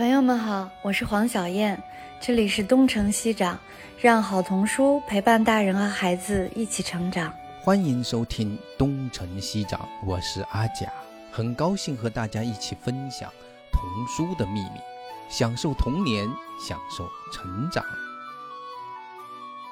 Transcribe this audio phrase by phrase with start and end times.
[0.00, 1.78] 朋友们好，我是黄小燕，
[2.18, 3.60] 这里是东城西长，
[4.00, 7.30] 让好童书陪伴大人和孩子一起成长。
[7.60, 10.90] 欢迎收听东城西长，我是阿甲，
[11.30, 13.30] 很高兴和大家一起分享
[13.70, 14.80] 童书的秘密，
[15.28, 16.26] 享受童年，
[16.66, 17.84] 享受成长。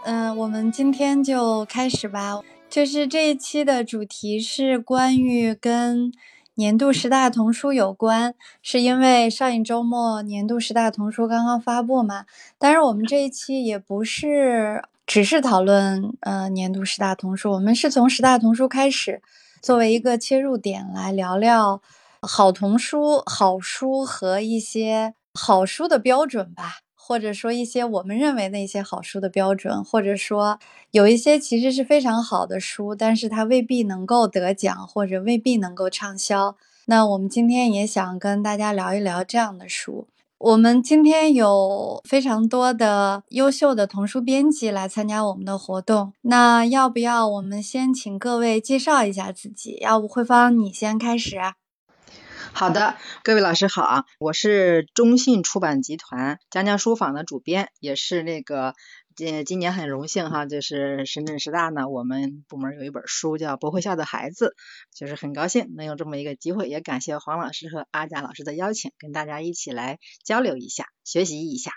[0.05, 6.13] 嗯，我们今天就开始吧，就是这一期的主题是关于跟。
[6.59, 12.25] 年度十大童书有关，是因为上一周末年度十大童书刚刚发布嘛？
[12.59, 19.23] 当然，我们这一期也不是只是讨论呃年度十大童书，我们是从十大童书开始，
[19.63, 21.81] 作为一个切入点来聊聊
[22.23, 26.79] 好童书、好书和一些好书的标准吧。
[27.09, 30.59] 或者说一些我们认为的一些好书的标准，或者说
[30.91, 36.55] 有一些其实是非常好的书，但是它未必能够得奖，或者未必能够畅销。
[36.85, 40.07] 那我们今天也想跟大家聊一聊这样的书。
[40.37, 49.79] 我们今天有非常多的优秀的童书编辑来参加我们的活动，那要不要我们先请各位介绍一下自己？
[49.81, 51.39] 要不慧芳你先开始。
[52.53, 58.75] 好的，各位老师好啊，我是中信出版集团江江书坊的主编，也是那个
[59.15, 64.55] 今今年很荣幸哈，就是深圳师大呢，我们部门有一本书叫《不会笑的孩子》，
[64.99, 71.73] 就是很高兴能有这么一个机会，也感谢黄老师和阿贾老师的邀请，跟大家一起来交流一下，学习一下。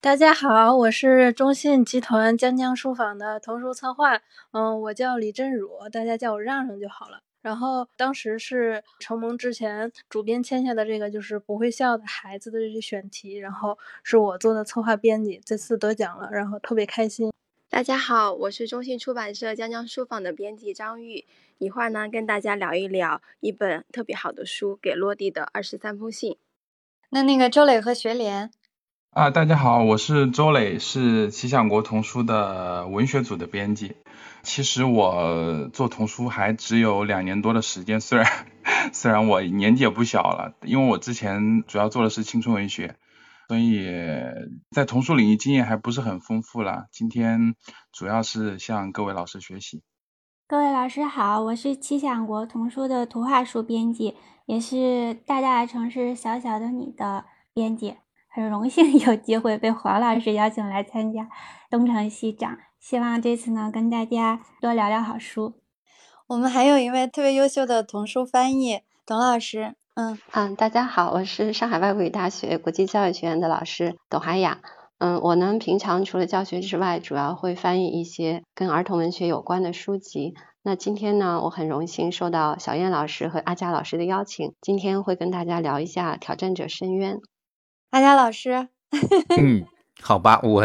[0.00, 4.20] 大家好，我是中信集团江江书坊的童书策划，
[4.52, 7.20] 嗯，我叫李振儒，大家叫我让让就好了。
[7.44, 17.30] 然后当时是承蒙之前主编签下的这个就是不会笑的孩子的这些选题，然后是我做的策划编辑，这次得奖了，然后特别开心。
[17.68, 21.26] 大家好，我是中信出版社江江书房的编辑张玉，
[21.58, 26.32] 一会儿呢跟大家聊一聊一本特别好的书《给落地的二十三封信》。
[27.10, 28.50] 那那个周磊和学莲
[29.10, 33.96] 啊，大家好，我是周磊，是奇想国童书的文学组的编辑。
[34.44, 38.28] 其实我做童书还只有两年多的时间，虽然
[38.92, 42.96] 虽然我年纪也不小了，因为我之前主要做的是青春文学，
[43.48, 43.90] 所以
[44.70, 46.86] 在童书领域经验还不是很丰富了。
[46.92, 47.54] 今天
[47.90, 49.82] 主要是向各位老师学习。
[50.46, 54.14] 各位老师好，我是七想国童书的图画书编辑，
[54.44, 57.24] 也是大大城市小小的你的
[57.54, 57.96] 编辑，
[58.28, 61.28] 很荣幸 有机会被黄老师邀请来参加
[61.70, 62.58] 东城西长。
[62.86, 65.54] 希望这次呢，跟大家多聊聊好书。
[66.26, 69.74] 我们还有一位特别优秀的童书翻译董老师。
[69.94, 74.60] 嗯嗯，大家好，我是上海外国语大学国际教育学院的老师董海雅。
[74.98, 80.34] 嗯，我呢平常除了教学之外，主要会翻译一些跟儿童文学有关的书籍。
[80.62, 87.16] 那今天呢，我很荣幸受到小燕老师和阿佳老师的邀请，今天会跟大家聊一下《挑战者深渊》。
[87.88, 88.68] 阿佳老师。
[89.40, 89.64] 嗯。
[90.02, 90.62] 好吧，我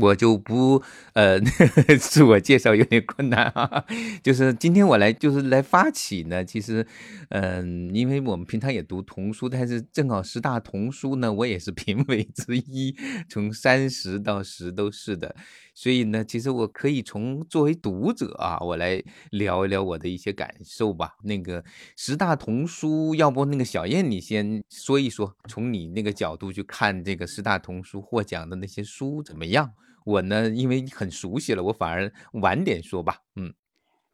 [0.00, 0.82] 我就不
[1.12, 1.38] 呃
[2.00, 3.84] 自我介绍有点困难啊，
[4.22, 6.86] 就是今天我来就是来发起呢，其实
[7.30, 12.94] 嗯，因为我们平常也读童书，但是正好十大童书呢，我也是 评委之一，
[13.28, 15.34] 从三十到十都是的。
[15.80, 21.12] 所以呢，其实我可以从作为读者啊，我来聊一聊我的一些感受吧。
[21.24, 21.64] 那个
[21.96, 29.72] 十大童书，要不那个小燕你先说一说，从你那个角度去看这个十大童书获奖的那些书怎么样？
[30.04, 33.16] 我呢，因为很熟悉了，我反而晚点说吧。
[33.36, 33.54] 嗯。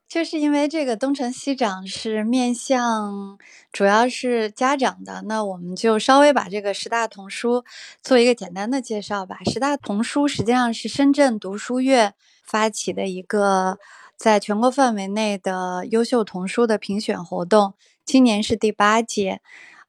[0.08, 3.36] 就是因为这个东城西长是面向
[3.72, 7.64] 主要是家长的，那我们就稍微把这个十大童书
[8.02, 9.38] 做一个简单的介绍吧。
[9.44, 13.78] 十大童书实际上是深圳读书月发起的一个
[14.16, 17.74] 在全国范围内的优秀童书的评选活动，
[18.04, 19.40] 今年是第八届。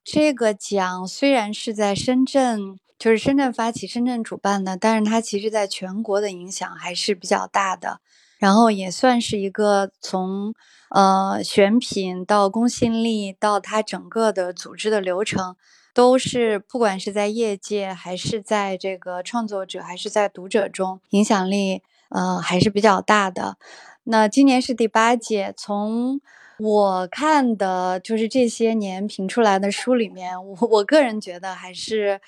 [0.03, 8.01] 这个奖虽然是在深圳，就是深圳发起、深圳主办的，但是它其实在全国的影响还是比较大的。
[8.37, 10.53] 然后也算是一个从
[10.89, 15.55] 呃选品到公信力到它整个的组织的流程，
[15.93, 23.57] 都是不管是在业界还是在这个创作者还是在读者中，影响力呃还是比较大的。
[24.03, 26.21] 那今年是第八届，从
[26.59, 32.21] 我看的就是这些年评出来的书里面，我我个人觉得还是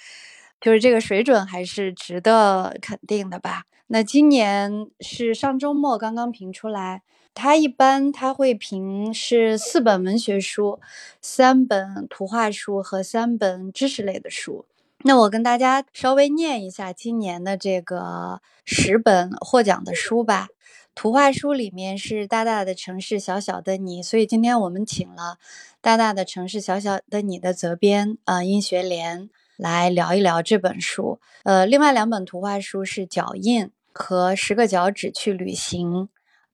[0.60, 3.64] 就是这个水准还是值得肯定的吧。
[3.92, 7.02] 那今年是上周末刚刚评出来，
[7.34, 10.80] 他一般他会评是四本文学书、
[11.24, 14.68] 三本图画书和三本知识类的书。
[15.06, 20.50] 那我跟大家稍微念一下今年的这个十本获奖的书吧。
[20.94, 25.40] 图画书里面是《大大的城市，小小的你》，所以今天我们请了
[25.82, 29.32] 《大大的城市，小小的你》的责编啊殷学莲。
[29.58, 31.20] 来聊一聊这本书。
[31.44, 33.66] 呃，另外两本图画书是《脚印》
[34.02, 35.92] 和《十个脚趾去旅行》。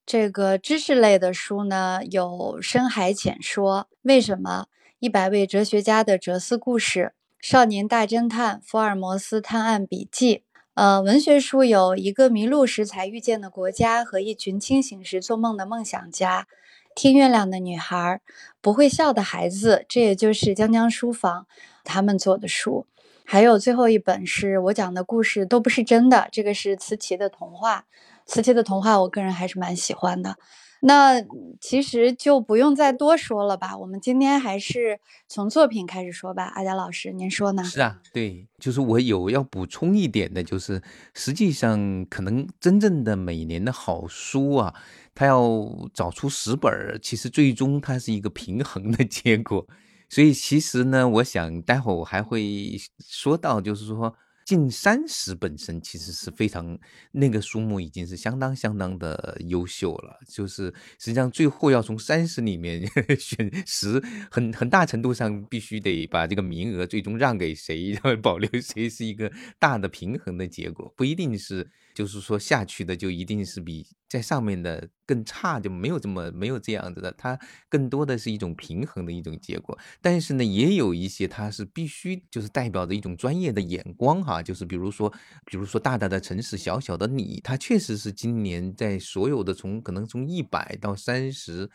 [0.03, 4.65] 这个知识类的书呢，有《深海浅说》、为什么
[4.97, 10.43] 一百位哲学家的哲思故事、少年大侦探、福尔摩斯探案笔记。
[10.73, 16.47] 呃，文学书有一个迷路时才遇见的国家和一群清醒时做梦的梦想家。
[16.95, 18.21] 听月亮的女孩，
[18.59, 21.45] 不会笑的孩子，这也就是江江书房
[21.83, 22.87] 他们做的书。
[23.25, 27.85] 还有最后一本是我讲的故事都不是真的，这个是慈琪的童话。
[28.25, 30.37] 慈琪的童话，我个人还是蛮喜欢的。
[30.81, 31.19] 那
[31.59, 33.75] 其实就不用再多说了吧。
[33.75, 36.43] 我们今天还是从作品开始说吧。
[36.55, 37.63] 阿佳老师，您说呢？
[37.63, 40.81] 是啊，对，就是我有要补充一点的，就是
[41.13, 44.75] 实际上可能真正的每年的好书啊，
[45.15, 49.65] 它要找出十本，其实最终它是一个平衡的结果。
[50.09, 54.15] 所以其实呢，我想待会儿我还会说到，就是说。
[54.45, 56.77] 近三十本身其实是非常
[57.11, 60.65] 那个数目已经是相当相当的优秀了，就是
[60.99, 62.87] 实际上最后要从三十里面
[63.17, 63.99] 选十，
[64.29, 71.67] 很很大程度上必须得把这个名额最终让给谁，然后保留谁是一个大的平衡的结果，不一定是。
[71.95, 77.39] 就是说下去的就一定是比在上面的更差，就没有这么没有这样子的，它
[77.69, 79.77] 更多的是一种平衡的一种结果。
[80.01, 85.09] 但是呢，也有一些它是必须就是代表着一种专业的眼光哈，就是比如说
[85.45, 91.69] 比如说大大的城市小小的你，它确实是今年在所有的从可能从一百到三十，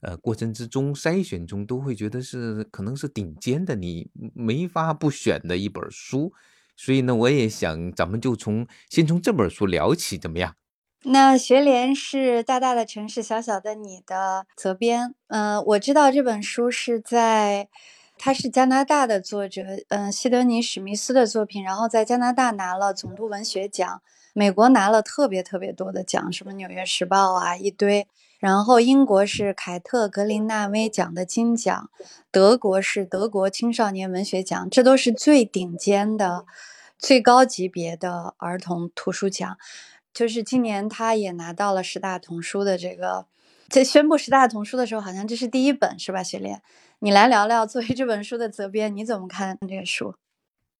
[0.00, 6.32] 呃过程之中筛选中都会觉得是可能是顶尖的，你没法不选的一本书。
[6.76, 10.54] 所以呢，我也想，咱们就从先从这本书聊起，怎么样？
[11.04, 15.14] 那学联是大大的城市，小小的你的责编。
[15.28, 17.68] 嗯，我知道这本书是在，
[18.18, 24.02] 他是加拿大的作者，嗯，西德尼史密斯的作品，然后在加拿大拿了总督文学奖，
[24.34, 28.08] 美国拿了特别特别多的奖，什么纽约时报啊一堆，
[28.38, 31.90] 然后英国是凯特格林纳威奖的金奖，
[32.30, 36.44] 德国是德国青少年文学奖，这都是最顶尖的。
[36.98, 39.58] 最高级别的儿童图书奖，
[40.14, 43.26] 就是今年他也拿到了十大童书的这个，
[43.68, 46.22] 在宣布十大童书的时候，好像这是第一本，是吧？
[46.22, 46.62] 雪莲，
[47.00, 50.14] 你来聊聊作为这本书的责编，你怎么看这个书？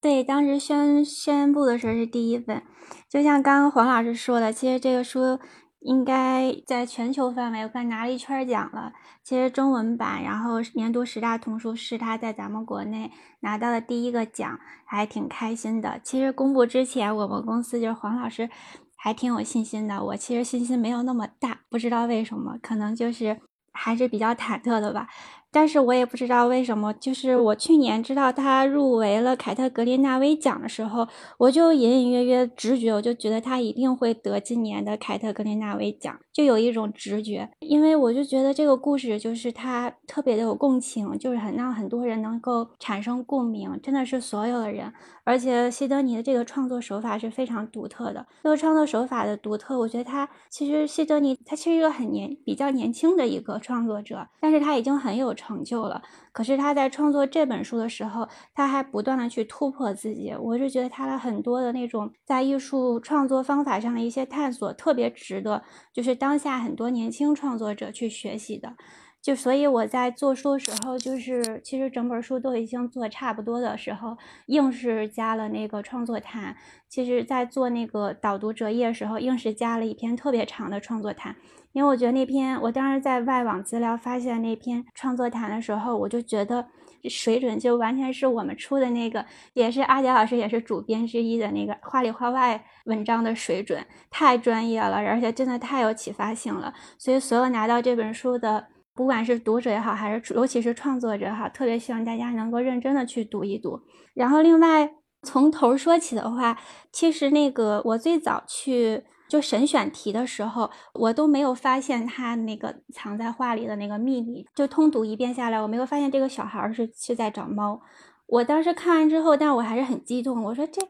[0.01, 2.63] 对，当时宣宣布的时候是第一本，
[3.07, 5.39] 就像刚刚黄老师说的，其实这个书。
[5.87, 8.91] 应该在全球范围我看拿了一圈奖了。
[9.23, 15.97] 其实中文版，然后年度十大童书是他在咱们国内拿到的第一个奖，还挺开心的。
[16.03, 18.49] 其实公布之前，我们公司就是黄老师
[18.97, 20.03] 还挺有信心的。
[20.03, 23.39] 我其实信心没有那么大，不知道为什么，可能就是
[23.71, 25.07] 还是比较忐忑的吧。
[25.51, 31.07] 但是我也不知道为什么，就是我去年知道他入围了凯特格林纳威奖的时候，
[31.37, 44.93] 我就隐隐约约直觉，我就觉得他一定会得今年的凯特格林纳威奖，就有一种直觉，因为我就觉得这个故事就是他特别的有共情，就是很让很多人能够产生共鸣，真的是所有的人。
[45.23, 56.03] 而且西德尼的这个创作手法是非常独特的，这个创作手法的独特，我觉得他其实西德尼他其实一个很年比较年轻的一个创作者，但是他已经很有成就了。
[56.37, 60.31] 可是他在创作这本书的时候，他还不断的去突破自己。
[60.39, 68.75] 我是觉得他的很多的那种在艺术创作方法上的一些探索，特别值得就是当下很多年轻创作者去学习的。
[69.19, 76.55] 就所以我在做书的时候，就是其实整本书都已经做差不多的时候，硬是加了那个创作谈。
[76.87, 81.35] 其实，在做那个导读折页时候，硬是加了一篇特别长的创作谈，
[81.77, 86.65] 因为我觉得那篇，我当时在外网资料发现那篇创作谈的时候，我就觉得
[87.07, 96.73] 水准就完全是我们出的那个，也是阿杰老师也是主编之一的那个话里话外文章的水准，太专业了，而且真的太有启发性了。
[96.97, 98.69] 所以，所有拿到这本书的。
[98.95, 103.79] 不管是读者也好，还是尤其是创作者哈，特别希望大家能够认真的去读一读。
[104.15, 104.89] 然后另外
[105.21, 106.57] 从头说起的话，
[106.91, 114.45] 其实那个我最早去就审选题的时候，我都没有发现他那个藏在画里的那个秘密。
[114.55, 117.81] 就通读一遍下来，我没有发现这个小孩是是在找猫。
[118.27, 120.81] 我当时看完之后，但我还是很激动，我说这。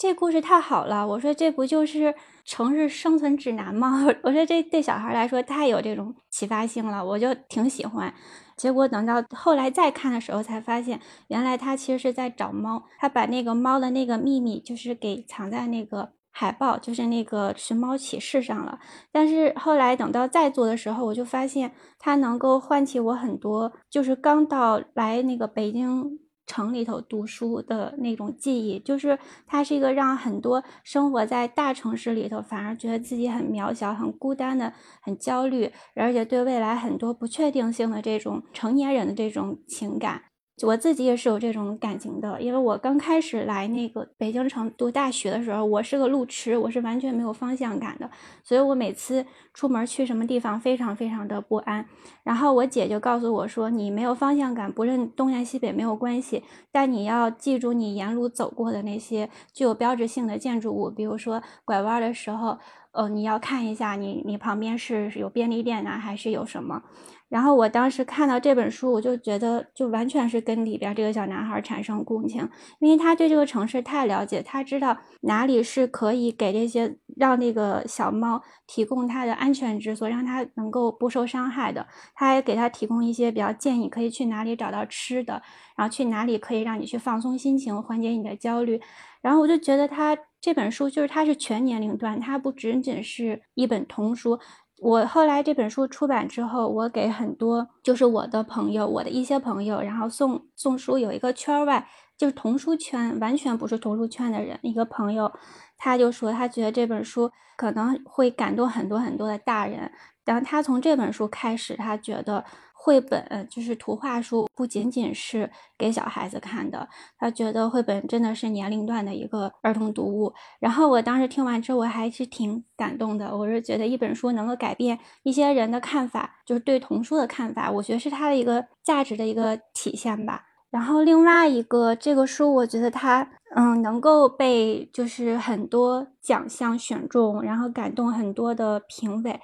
[0.00, 2.14] 这故事太好了，我说这不就是
[2.44, 4.06] 城市生存指南吗？
[4.22, 8.14] 我说这对小孩来说太有这种启发性了，我就挺喜欢。
[8.56, 18.78] 结果等到后来再看的时候，才发现原来他其实是在找猫，他把那个猫的那个秘密就是给藏在那个海报，就是那个寻猫启事上了。
[19.10, 26.20] 但是后来等到再做的时候，我就发现它能够唤起我很多，就是刚到来那个北京。
[26.50, 40.22] 城里头读书的那种记忆，就是它是一个让很多生活在大城市里头，反而觉得自己很渺小、很孤单的、很焦虑，而且对未来很多不确定性的这种成年人的这种情感。
[40.62, 48.10] 我自己也是有这种感情的，因为我刚开始来那个北京城读大学的时候，我是个路痴，我是完全没有方向感的，
[48.42, 49.24] 所以我每次
[49.54, 51.86] 出门去什么地方非常非常的不安。
[52.24, 62.58] 然后我姐就告诉我说：“你没有方向感，不认东南西北没有关系，但你要记住你沿路走过的那些具有标志性的建筑物，比如说拐弯的时候，
[62.92, 66.82] 呃，你要看一下你你旁边是有便利店呢，还是有什么。”
[67.28, 81.86] 然后我当时看到这本书，我就觉得就完全是跟里边这个小男孩产生共情，因为他对这个城市太了解，他知道哪里是可以给这些让那个小猫提供它的安全之所，让它能够不受伤害的。
[82.14, 85.42] 他还给他提供一些比较建议，可以去哪里找到吃的，
[85.76, 88.80] 然后去哪里可以让你去放松心情，缓解你的焦虑。
[89.20, 94.38] 然后我就觉得他这本书就是它是全年龄段，它不仅仅是一本童书。
[94.80, 105.32] 我后来这本书出版之后，我给很多就是我的朋友，我的一些朋友，然后送送书，有一个圈外就是童书圈，完全不是童书圈的人，一个朋友，
[105.76, 109.90] 他就说他觉得这本书可能会感动很多很多的大人，
[110.24, 112.44] 然后他从这本书开始，他觉得。
[112.80, 116.88] 绘本就是图画书，不仅仅是给小孩子看的。
[117.18, 120.32] 他觉得绘本真的是年龄段的一个儿童读物。
[120.60, 123.36] 然后我当时听完之后，我还是挺感动的。
[123.36, 130.44] 我是觉得一本书能够改变一些人的看法，就是对童书的看法，我觉得是它的一个价值的一个体现吧。
[130.70, 139.40] 然后另外一个，这个书我觉得它，嗯，能够被就是很多奖项选中，然后感动很多的评委。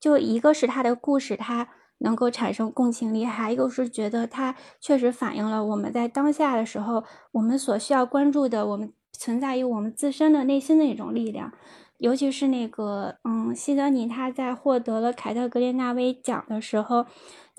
[0.00, 1.68] 就一个是它的故事，它。
[1.98, 11.52] 能够产生共情力，还一个是觉得它确实反映了我们在当下的时候，我们所需要关注的，我们存在于我们自身的内心的一种力量。
[11.98, 17.06] 尤其是那个，嗯，西德尼他在获得了凯特格列纳威奖的时候。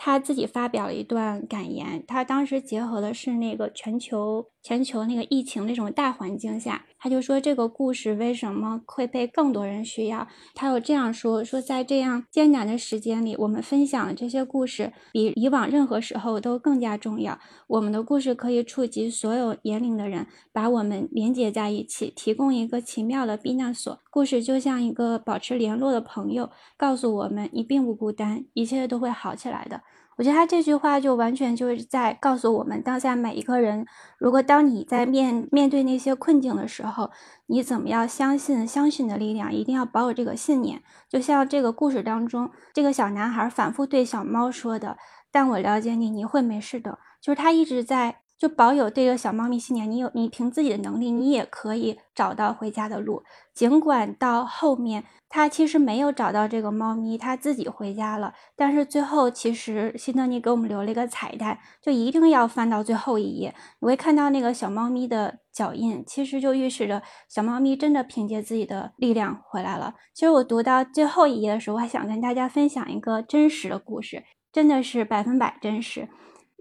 [0.01, 10.27] 他自己发表了一段感言，他当时结合的是那个全球全球那个疫情那种大环境下，他就说这个故事为什么会被更多人需要？
[10.53, 17.39] 他有这样说：说在这样艰难的时间里，我们分享的这些故事比以往任何时候都更加重要。
[17.65, 23.99] 我们的故事可以触及所有年龄的人，把我们连接在一起，提供一个奇妙的避难所。
[24.11, 29.81] 故事就像一个保持联络的朋友，告诉我们你并不孤单，一切都会好起来的。
[30.19, 33.85] 我觉得他这句话就完全就是在告诉我们，当下每一个人，
[34.17, 37.09] 如果当你在面面对那些困境的时候，
[37.45, 40.83] 你怎么样相信相信的力量，一定要保有这个信念。
[41.07, 44.97] 就像这个故事当中，这个小男孩反复对小猫说的
[45.31, 48.19] ：“但我了解你，你会没事的。”就是他一直在。
[48.39, 53.21] 就保有这个小猫咪信念，你有你凭自己的能力，你也可以找到回家的路。
[53.53, 58.33] 尽管到后面他其实没有找到这个猫咪，他自己回家了。
[58.55, 69.95] 但是最后其实辛德尼给我们留了一个彩蛋，就一定要翻到最后一页，你会看到那个小猫咪的脚印，其实就预示着小猫咪真的凭借自己的力量回来了。
[70.13, 76.07] 其实我读到最后一页的时候，我还想跟大家分享一个真实的故事，真的是百分百真实。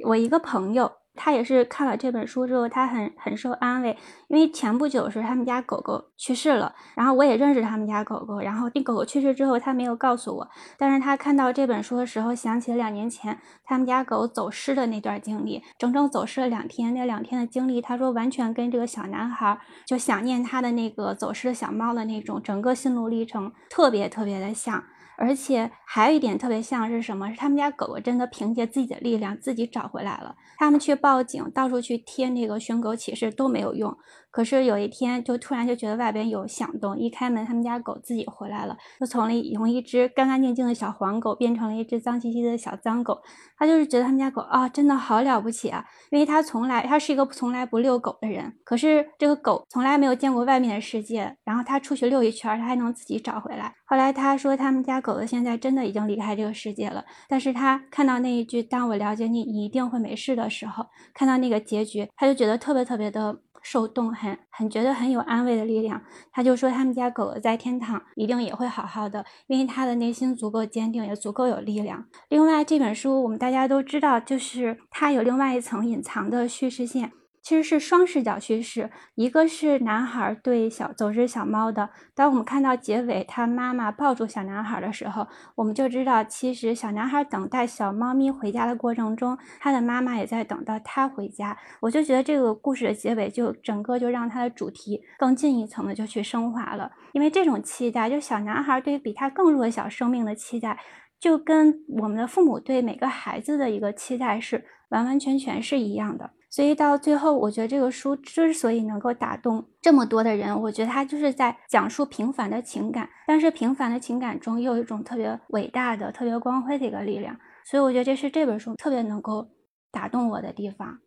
[0.07, 0.98] 我一个朋友。
[1.19, 3.99] 他也是看了这本书之后，他很很受安慰，
[4.29, 10.49] 因为前不久是他们家狗狗去世了，然后我也认识他们家狗狗，然后这狗狗去世之后，他没有告诉我，
[10.79, 24.85] 但是他看到这本书的时候，想起了两年前他们家狗走失的那段经历，整整走失了两天，那两天的经历，他说完全跟这个小男孩就想念他的那个走失的小猫的那种整个心路历程特别特别的像。
[25.19, 27.29] 而且还有一点特别像是什么？
[27.31, 30.37] 是他们家狗狗真的凭借自己的力量自己找回来了。
[30.57, 33.97] 他们去报警，到处去贴那个寻狗启事都没有用。
[34.31, 43.19] 可是有一天，就突然就觉得外边有响动，一开门，他们家狗自己回来了，就从了从一只干干净净的小黄狗变成了一只脏兮兮的小脏狗。
[43.57, 53.75] 他就是觉得他们家狗啊，真的好了不起啊，因为他从来他是一个从来不遛狗的人，可是这个狗从来没有见过外面的世界，然后他出去遛一圈，他还能自己找回来。
[53.89, 63.41] 后来他说，他们家狗狗现在真的已经离开这个世界了，但是他看到那一句“当我了解你，你一定会没事”的时候，看到那个结局，他就觉得特别特别的。
[63.61, 72.07] 受动很很觉得很有安慰的力量，他就说他们家狗狗在天堂一定也会好好的，因为他的内心足够坚定，也足够有力量。
[72.29, 77.11] 另外这本书我们大家都知道，就是它有另外一层隐藏的叙事线。
[77.49, 81.89] 其实是双视角叙事，一个是男孩对小走失小猫的。
[82.15, 91.57] 当我们看到结尾，他妈妈抱住小男孩的时候，我们就知道，其实小男孩等待小猫咪回家的过程中，他的妈妈也在等待他回家。
[91.81, 96.93] 我就觉得这个故事的结尾，就整个就让他的主题更进一层的就去升华了。
[97.15, 100.79] 因为这种期待，就小男孩对于比他更弱小生命的期待，
[101.19, 106.33] 就跟我们的父母对每个孩子的一个期待是完完全全是一样的。
[106.59, 117.39] 所以到最后，我觉得这个书之所以能够打动这么多的人，我觉得它就是在讲述平凡的情感，但是平凡的情感中又有一种特别伟大的、特别光辉的一个力量。
[117.65, 119.47] 所以我觉得这是这本书特别能够
[119.93, 120.99] 打动我的地方。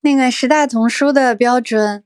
[0.00, 2.02] 那个十大丛书的标准。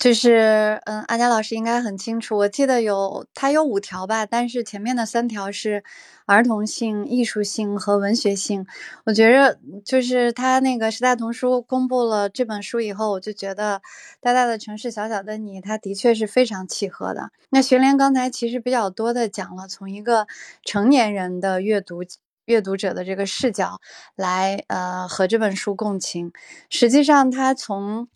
[0.00, 2.34] 就是，嗯，阿佳老师应该很清楚。
[2.38, 5.84] 我记得有它有五条吧，但是前面的三条是
[6.24, 8.66] 儿童性、艺术性和文学性。
[9.04, 13.76] 我觉着，就是他那个时代童书公布了这本书以后，我就觉得
[14.22, 17.30] 《大大的城市，小小的你》它的确是非常契合的。
[17.50, 20.26] 那学莲刚才其实比较多的讲了，从一个
[20.64, 22.00] 成年人的阅读
[22.46, 23.78] 阅读者的这个视角
[24.16, 26.32] 来，呃，和这本书共情。
[26.70, 28.08] 实际上，他从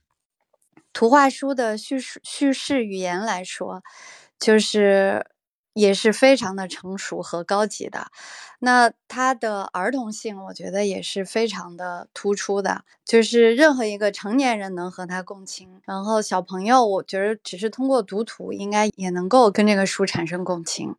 [0.94, 3.82] 图画书的叙述叙事语言来说，
[4.38, 5.26] 就是
[5.74, 8.06] 也是非常的成熟和高级的。
[8.60, 20.94] 那它的儿童性，我觉得也是非常的突出的，就是任何一个成年人能和他共情，然后小朋友，我觉得只是通过读图，应该也能够跟这个书产生共情。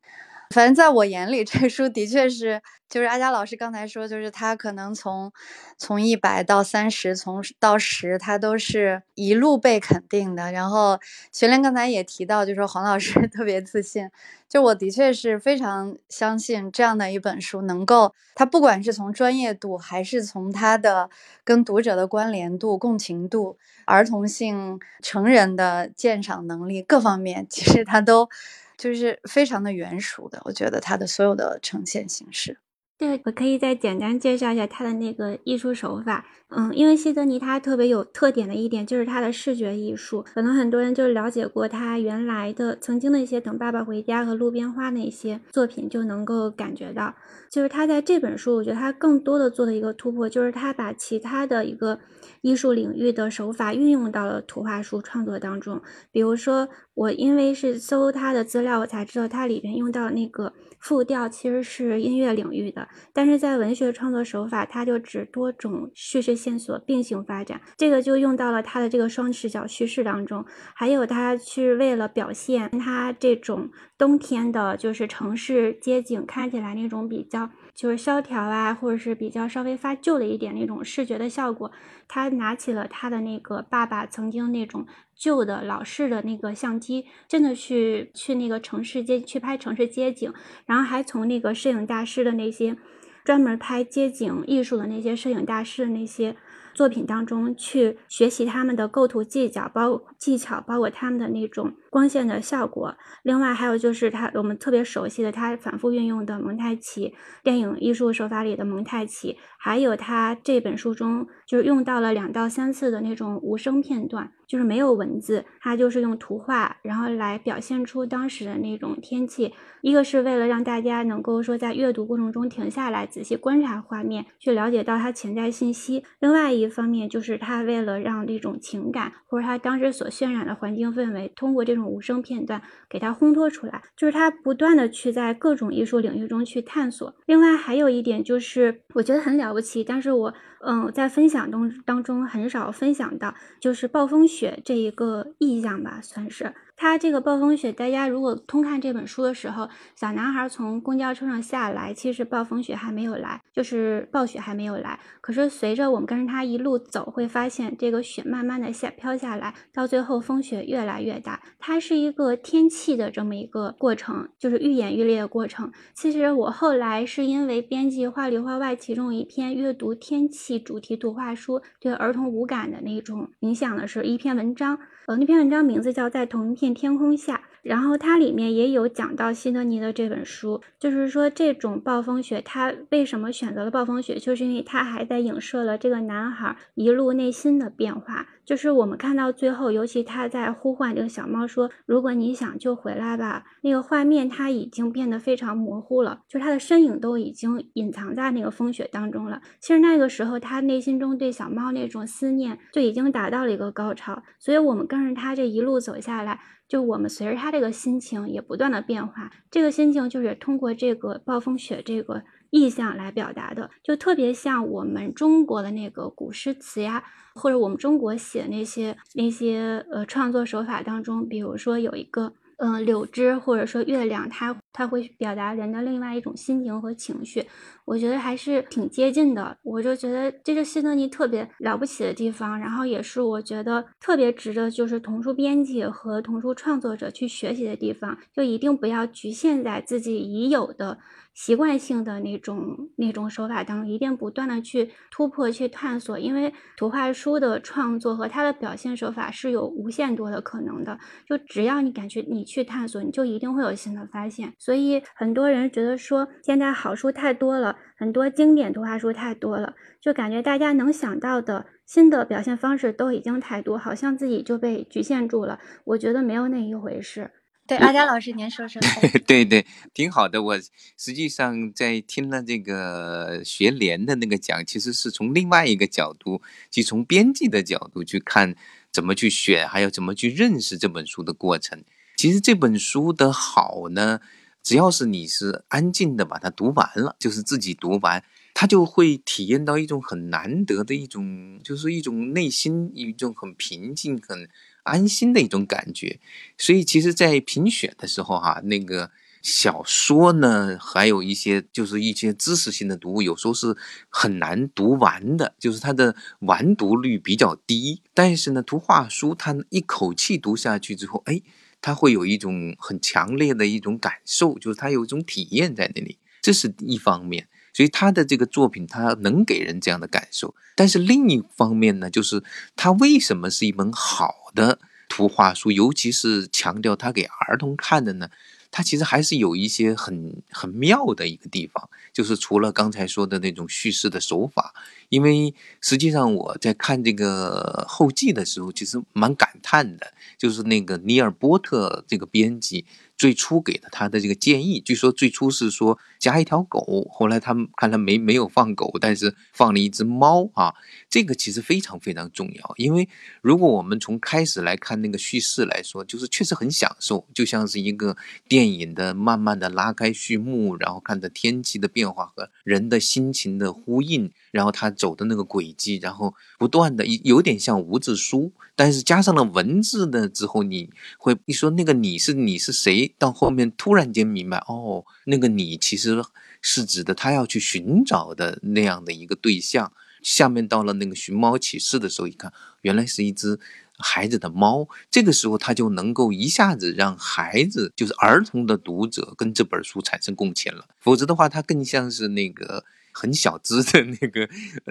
[0.50, 5.32] 反正在我眼里，这书的确是，就是阿佳老师刚才说，就是他可能从
[5.78, 10.52] 从一百到三十，从到十，他都是一路被肯定的。
[10.52, 11.00] 然后
[11.32, 14.10] 学莲刚才也提到，就说黄老师 特别自信，
[14.48, 21.10] 就我的确是非常相信这样的一本书能够，他不管是从专业度，还是从他的
[21.44, 28.30] 跟读者的关联度、共情度、儿童性、成人的鉴赏能力各方面，其实他都。
[28.78, 32.58] 就是非常的原熟的，我觉得它的所有的呈现形式。
[32.98, 36.26] 对，我可以再简单介绍一下他的那个艺术手法。
[36.48, 47.14] 嗯，因为西德尼他特别有特点的一点就是他的视觉艺术，可能很多人就了解过他原来的曾经的一些《等爸爸回家》和《路边花》那些作品，就能够感觉到，
[47.50, 52.00] 就是他在这本书，我觉得他更多的做的一个突破，就是他把其他的一个
[52.42, 55.82] 艺术领域的手法运用到了图画书创作当中。
[56.12, 60.54] 比如说，我因为是搜他的资料，我才知道他里边用到那个。
[60.78, 70.46] 复调其实是音乐领域的，但是在文学创作手法，它就指多种叙事线索并行发展，这个就用到了它的这个双视角叙事当中。
[70.74, 81.72] 还有它去为了表现它这种冬天的，就是城市街景看起来那种比较就是萧条啊，或者是比较稍微发旧的一点那种视觉的效果，
[82.08, 84.88] 他拿起了他的那个爸爸曾经那种。
[85.18, 90.34] 旧的老式的那个相机，真的去去那个城市街去拍城市街景，
[90.66, 92.76] 然后还从那个摄影大师的那些
[93.24, 96.36] 专门拍街景艺术的那些摄影大师的那些。
[96.74, 102.96] 作品当中去学习他们的构图技巧，包技巧，包括他们的那种光线的效果。
[103.22, 119.54] 另外还有就是他我们特别熟悉的，他反复运用的蒙太奇电影艺术手法里的蒙太奇，还有他这本书中就是用到了两到三次的那种无声片段，就是没有文字，他就是用图画，然后来表现出当时的那种天气。
[119.82, 126.04] 一个是为了让大家能够说在阅读过程中停下来仔细观察画面，去了解到它潜在信息。
[126.20, 126.66] 另外一。
[126.66, 137.14] 方面就是他为了让这种情感或者他当时所渲染的环境氛围，通过这种无声片段给它烘托出来，就是他不断的去在各种艺术领域中去探索。
[137.26, 146.54] 另外还有一点就是我觉得很了不起，但是我嗯在分享中当中很少分享到，就是暴风雪这一个意象吧，算是。
[146.78, 155.00] 他这个暴风雪，大家如果通看这本书的时候，小男孩从公交车上下来，其实暴风雪还没有来，就是暴雪还没有来。
[155.22, 161.42] 可是随着我们跟着他一路走，会发现这个雪慢慢的下飘下来，到最后风雪越来越大。
[161.60, 165.72] 它是一个天气的这么一个过程，就是愈演愈烈的过程。
[165.94, 174.78] 其实我后来是因为编辑《画里画外》其中一篇阅读天气主题图画书对儿童无感的那种影响的是一篇文章。
[175.08, 188.28] 呃，那篇文章名字叫《在同一片天空下》，然后它里面也有讲到希德尼的这本书，就是说这种暴风雪，他为什么选择了暴风雪，就是因为他还在影射了这个男孩一路内心的变化。
[188.46, 199.42] 就是我们看到最后，尤其他在呼唤这个小猫说：“如果你想就回来吧。”那个画面它已经变得非常模糊了，就他的身影都已经隐藏在那个风雪当中了。
[199.60, 204.22] 其实那个时候，他内心中对小猫那种思念就已经达到了一个高潮。
[204.38, 209.32] 所以，我们跟着他这一路走下来，就我们随着他这个心情也不断的变化。
[209.50, 212.24] 这个心情就是通过这个暴风雪这个。
[212.52, 222.34] 意象来表达的，就特别像我们中国的那个古诗词呀，或者我们中国写那些那些呃创作手法当中，比如说有一个。
[222.58, 227.46] 嗯，柳枝或者说月亮，它它会表达人的另外一种心情和情绪，
[227.86, 229.58] 我觉得还是挺接近的。
[229.64, 238.18] 我就觉得这个希特尼特别了不起的地方，然后也是我觉得特别值得就是童书编辑和童书创作者去学习的地方。
[238.34, 240.98] 就一定不要局限在自己已有的
[241.36, 246.18] 习惯性的那种那种手法当中，一定不断的去突破、去探索。
[246.18, 250.98] 因为图画书的创作和它的表现手法是有无限多的可能的。
[251.28, 252.44] 就只要你感觉你。
[252.46, 254.54] 去探索，你就一定会有新的发现。
[254.60, 265.60] 所以很多人觉得说，现在好书太多了，很多经典图画书太多了，就感觉大家能想到的新的表现方式都已经太多，好像自己就被局限住了。
[265.84, 267.32] 我觉得没有那一回事。
[267.68, 268.80] 对，阿佳老师，您说说。
[269.26, 270.44] 对对，挺好的。
[270.44, 270.60] 我
[270.98, 278.56] 实际上在听了这个学联的那个讲，其实是从另外一个角度，即从编辑的角度去看
[278.92, 281.84] 怎么去选，还有怎么去认识这本书的过程。
[282.16, 284.20] 其实这本书的好呢，
[284.62, 288.24] 只要是你是安静的把它读完了，就是自己读完，
[288.54, 294.48] 他就会体验到一种很难得的一种，就是一种内心一种很平静、很
[294.86, 296.20] 安心的一种感觉。
[296.58, 303.76] 所以，其实，在评选的时候哈，那个小说呢，还有一些就是一些知识性的读物，有时候是
[304.10, 308.02] 很难读完的，就是它的完读率比较低。
[308.14, 311.42] 但是呢，图画书它一口气读下去之后，哎。
[311.82, 317.48] 他会有一种很强烈的一种感受，就是他有一种体验在那里，这是一方面。
[317.76, 320.56] 所以他的这个作品，他能给人这样的感受。
[320.76, 322.44] 但是另一方面呢，就是
[322.76, 328.30] 他为什么是一本好的图画书，尤其是强调他给儿童看的呢？
[328.72, 334.74] 他其实还是有一些很很妙的一个地方，就是除了刚才说的那种叙事的手法，
[335.08, 342.86] 因为实际上我在看这个后记的时候，其实蛮感叹的，就是那个尼尔波特这个编辑。
[343.18, 350.74] 最初给的他的这个建议，据说最初是说加一条狗，后来他们看来没没有放狗，但是放了一只猫啊。
[351.10, 353.08] 这个其实非常非常重要，因为
[353.42, 358.18] 如果我们从开始来看那个叙事来说，就是确实很享受，就像是一个
[358.50, 373.14] 电影的慢慢的拉开序幕，然后看着天气的变化和人的心情的呼应，然后他走的那个轨迹，然后不断的有点像无字书，但是加上了文字的之后，你会一说那个你是你是谁？
[373.18, 376.24] 到后面突然间明白，哦，那个你其实
[376.62, 379.92] 是指的他要去寻找的那样的一个对象。
[380.24, 383.60] 下面到了那个寻猫启事的时候，一看，原来是一只
[383.98, 384.88] 孩子的猫。
[385.12, 390.88] 这个时候他就能够一下子让孩子，就是儿童的读者跟这本书产生共情了。
[391.00, 394.50] 否则的话，他更像是那个很小资的那个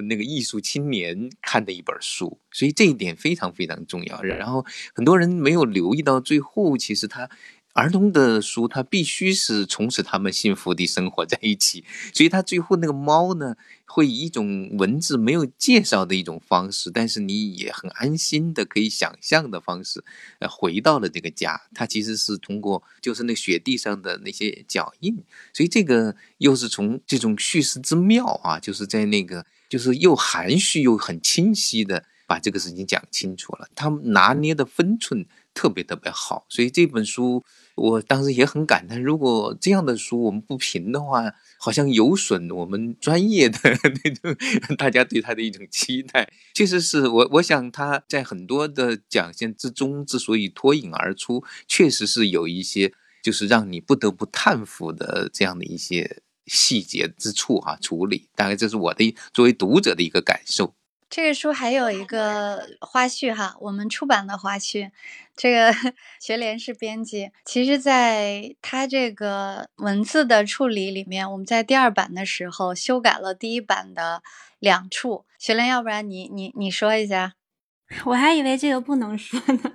[0.09, 2.41] 那个艺术青年看的一本书。
[2.51, 4.23] 所以这一点非常非常重要。
[4.23, 7.31] 然后很多人没有留意到最后，其实他。
[7.75, 11.85] 儿童的书，它必须是从此他们幸福的生活在一起，
[12.15, 20.05] 所以他最后那个猫呢，会以一种文字没有介绍的一种方式，但是你也很安心的可以想象的方式，
[20.39, 21.61] 呃，回到了这个家。
[21.75, 37.45] 它其实是通过就是那雪地上的那些脚印，所以这个又是从这种叙事之妙啊，就是在那个就是又含蓄又很清晰的把这个事情讲清楚了，他拿捏的分寸特别特别好，所以这本书。
[37.77, 43.59] 我当时也很感叹，如果这样的书我们不评的话，好像有损我们专业的
[44.05, 46.33] 那种大家对他的一种期待。
[46.55, 57.77] 确实是我，我想他在很多的奖项之中之所以脱颖而出，确实是有一些就是让你不得不叹服的这样的一些细节之处哈。
[57.81, 60.75] 处理大概这是我的作为读者的一个感受。
[61.15, 64.91] 这个书还有一个花絮哈，我们出版的花絮。
[65.37, 65.73] 这个
[66.21, 74.25] 学联是编辑，其实在他这个文字的处理里面，我们在第二版的时候修改了第一版的
[74.59, 75.25] 两处。
[75.39, 77.35] 学联，要不然你你你说一下？
[78.07, 79.73] 我还以为这个不能说呢。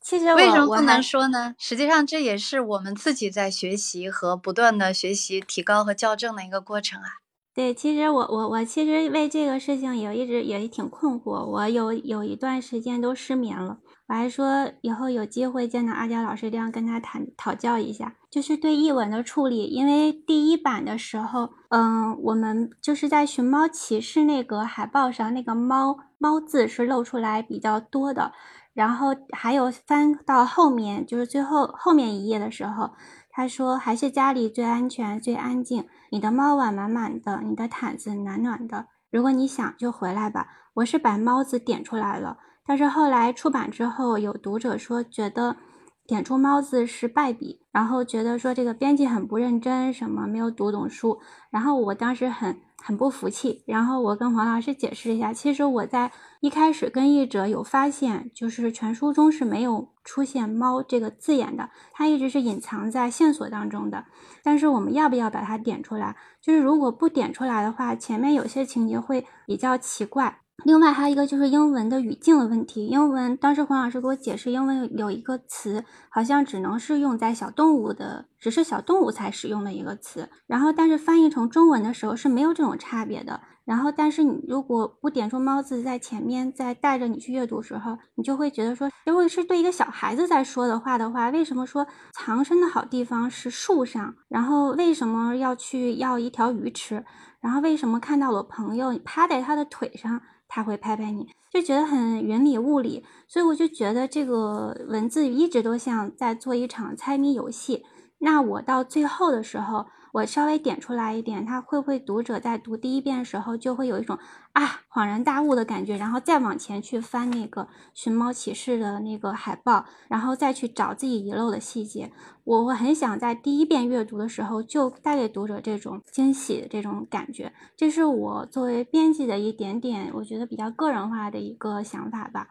[0.00, 1.54] 其实为什么不能说呢？
[1.58, 7.25] 实际上这也是我们自己在学习和不断的学习、提高和校正的一个过程啊。
[7.56, 13.78] 对，其实我我我其实为这个事情也一直也挺困惑，我有有一段时间都失眠了。
[14.08, 19.64] 我还说以后有机会见到阿娇老师，这样跟他谈讨教一下，就是对译文的处理。
[19.64, 28.32] 因为第一版的时候，嗯，我们就是在《寻猫启事》那个海报上，那个猫猫字是露出来比较多的。
[28.74, 32.90] 然后还有翻到后面，就是最后后面一页的时候，
[33.30, 35.86] 他说还是家里最安全、最安静。
[36.16, 38.86] 你的猫碗满满的，你的毯子暖暖的。
[39.10, 40.48] 如果你想，就回来吧。
[40.72, 42.38] 我是把猫字点出来了。
[42.64, 45.58] 但是后来出版之后，有读者说觉得
[46.06, 51.20] 点出“猫”字是败笔，然后觉得说这个编辑很不认真，什么没有读懂书。
[51.50, 64.04] 然后我当时很很不服气，然后我跟黄老师解释一下，其实我在一开始跟译者有发现，就是全书中是没有出现“猫”这个字眼的，它一直是隐藏在线索当中的。
[64.44, 66.14] 但是我们要不要把它点出来？
[66.40, 70.42] 就是如果不点出来的话，前面有些情节会比较奇怪。
[70.64, 72.86] 另外还有一个就是英文的语境的问题。
[72.86, 80.28] 英文当时黄老师给我解释，英文有一个词好像只能是用在小动物的，只是小动物才使用的一个词。
[80.46, 83.40] 然后但是翻译成中文的时候是没有这种差别的。
[83.64, 94.14] 然后但是你如果不点出“猫”字在前面，再带着你去阅读时候，你就会觉得说，如果是对一个小孩子在说的话的话，为什么说藏身的好地方是树上？
[94.28, 97.04] 然后为什么要去要一条鱼吃？
[97.40, 100.22] 然后为什么看到我朋友趴在他的腿上？
[100.48, 107.84] 他会拍拍你，就觉得很云里雾里，所以我就觉得这个文字一直都像在做一场猜谜游戏。
[108.18, 109.86] 那我到最后的时候。
[110.16, 114.18] 我稍微点出来一点，他会不会读者在读第一遍的时候就会有一种
[114.54, 122.10] 啊恍然大悟的感觉，然后再往前去翻那个《寻猫启事》的那个海报，然后再去找自己遗漏的细节。
[122.44, 132.48] 我我很想在第一遍阅读的时候就带给读者这种惊喜这种感觉，这是我作为编辑的一点点，我觉得比较个人化的一个想法吧。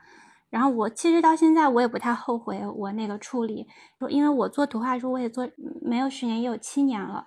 [0.52, 3.66] 然后我其实到现在我也不太后悔我那个处理，
[4.10, 5.50] 因为我做图画书我也做
[5.82, 7.26] 没有十年也有七年了。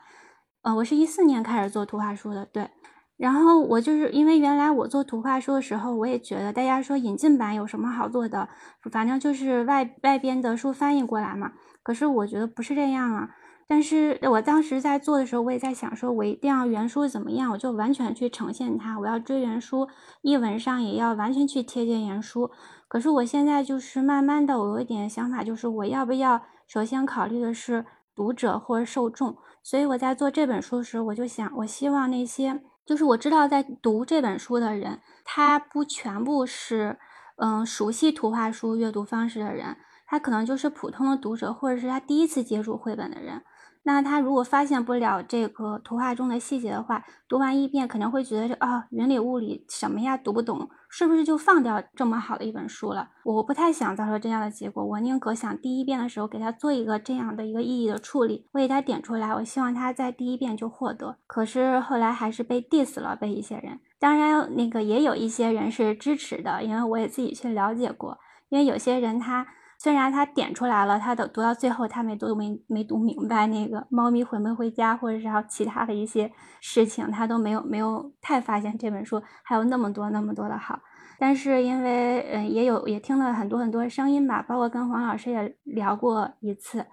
[0.63, 2.71] 呃，我是一四年开始做图画书的，对。
[3.17, 8.49] 然后我就是因为原来我做图画书的时候，我也觉得大家说引进版有什么好做的，
[8.93, 11.53] 反正就是外外边的书翻译过来嘛。
[11.83, 13.31] 可是我觉得不是这样啊。
[13.67, 18.99] 但是我当时在做的时候，我也在想，说我一定要原书怎么样，我就完全去呈现它。
[18.99, 19.89] 我要追原书，
[20.23, 22.51] 译文上也要完全去贴近原书。
[22.87, 29.37] 可是我现在就是慢慢的，我有一点想法，就是我要不要首先考虑的是读者或者受众。
[29.69, 36.99] 所以我在做这本书时，我就想，我希望那些就是我知道在读这本书的人，他不全部是
[37.37, 39.77] 嗯熟悉图画书阅读方式的人，
[40.07, 43.43] 他可能就是普通的读者，或者是他第一次接触绘本的人。
[43.83, 53.09] 那他如果发现不了这个图画中的细节的话，读完一遍可能会觉得啊云里雾里什么呀读不懂，是不是就放掉这么好的一本书了？
[53.25, 61.17] 我不太想造成这样的结果，我宁可想第一遍的时候给他做一个这样的一个意义的处理，我给他点出来，我希望他在第一遍就获得。
[61.27, 69.47] 可是后来还是被 diss 了，被一些人，当然那个也有一些人是支持的，因为我也自己去了解过，因为有些人他。
[69.79, 80.81] 虽然他点出来了，他的读到最后他没读没没读明白那个猫咪回没回家，或者是还有其他的一些事情，他都没有没有太发现这本书还有那么多那么多的好。
[81.21, 86.85] 但是因为嗯也有也听了很多很多声音吧，包括跟黄老师也聊过一次，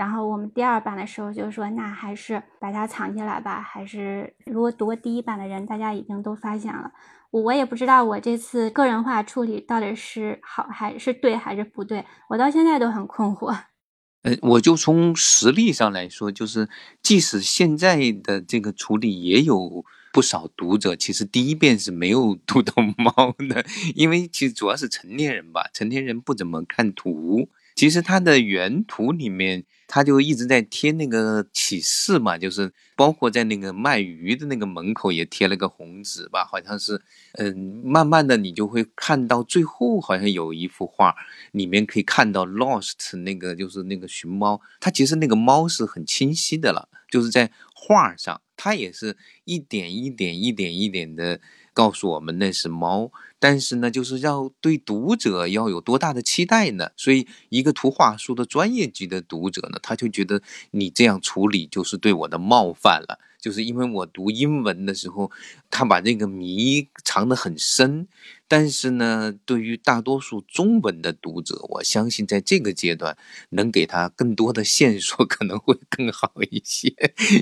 [0.00, 6.90] 然后我们第二版的时候就说那还是把它藏起来吧，还是如果读过第一版的人，大家已经都发现了。
[7.30, 13.54] 我也不知道我这次个人化处理到底是好还是对还是不对，我到现在都很困惑。
[14.24, 16.70] 呃，我就从实力上来说，就是
[17.02, 19.84] 即使现在的这个处理，也有
[20.14, 27.50] 不少读者其实第一遍是没有读懂猫的，因为其实主要是成年人吧，成年人不怎么看图。
[27.76, 29.66] 其实它的原图里面。
[29.92, 41.12] 他就一直在贴那个启示嘛，就是包括在那个卖鱼的那个门口也贴了个红纸吧，好像是，嗯，慢慢的你就会看到最后好像有一幅画，
[41.50, 51.40] 里面可以看到 lost 那个就是那个熊猫，它其实那个猫是很清晰的了，就是在画上，它也是一点一点一点一点的。
[51.72, 56.90] 告诉我们那是猫，但是呢，就是要对读者要有多大的期待呢？
[56.96, 63.18] 所以，一个图画书的专业级的读者呢，他就觉得你这样处理就是对我的冒犯了。
[63.40, 65.30] 就是因为我读英文的时候，
[65.70, 68.06] 他把这个谜藏得很深。
[68.46, 73.16] 但是呢，对于大多数中文的读者，我相信在这个阶段
[73.50, 76.88] 能给他更多的线索可能会更好一些。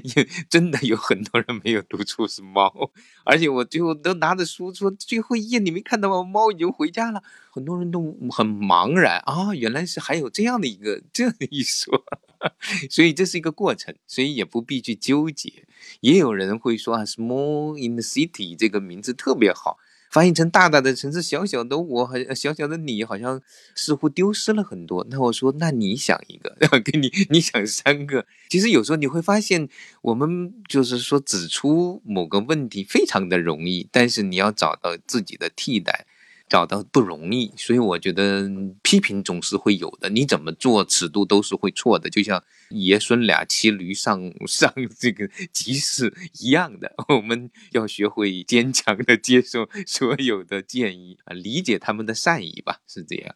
[0.05, 2.91] 因为真的有很多人没有读出是猫，
[3.25, 6.23] 而且我最后都拿着书说最后一页你没看到吗？
[6.23, 7.23] 猫已经回家了。
[7.51, 12.05] 很多人都很茫然啊，原来是还有这样的一个这样一说，
[12.91, 15.65] 所以这是一个过程，所以也不必去纠结。
[16.01, 19.79] 也有人会说啊，“small in the city” 这个名字特别好。
[20.11, 23.43] 翻译成大大的城市，小小的我，很小小的你，好像
[23.75, 25.07] 似乎丢失了很多。
[25.11, 28.25] 那我说，那你想一个， 给你，你想三个。
[28.49, 29.69] 其实有时候你会发现，
[30.01, 36.07] 我们就是说指出某个问题非常的容易，但是你要找到自己的替代。
[36.49, 38.49] 找到不容易，所以我觉得
[38.83, 40.09] 批评总是会有的。
[40.09, 42.09] 你怎么做，尺度都是会错的。
[42.09, 53.35] 就像爷孙俩骑驴上 上这个集市一样的，我们要学会坚强的接受所有的建议啊，理解他们的善意吧，是这样。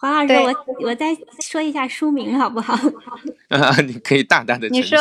[0.00, 2.74] 黄老师，我我再说一下书名好不好？
[3.48, 4.98] 啊， 你可以大大的你说，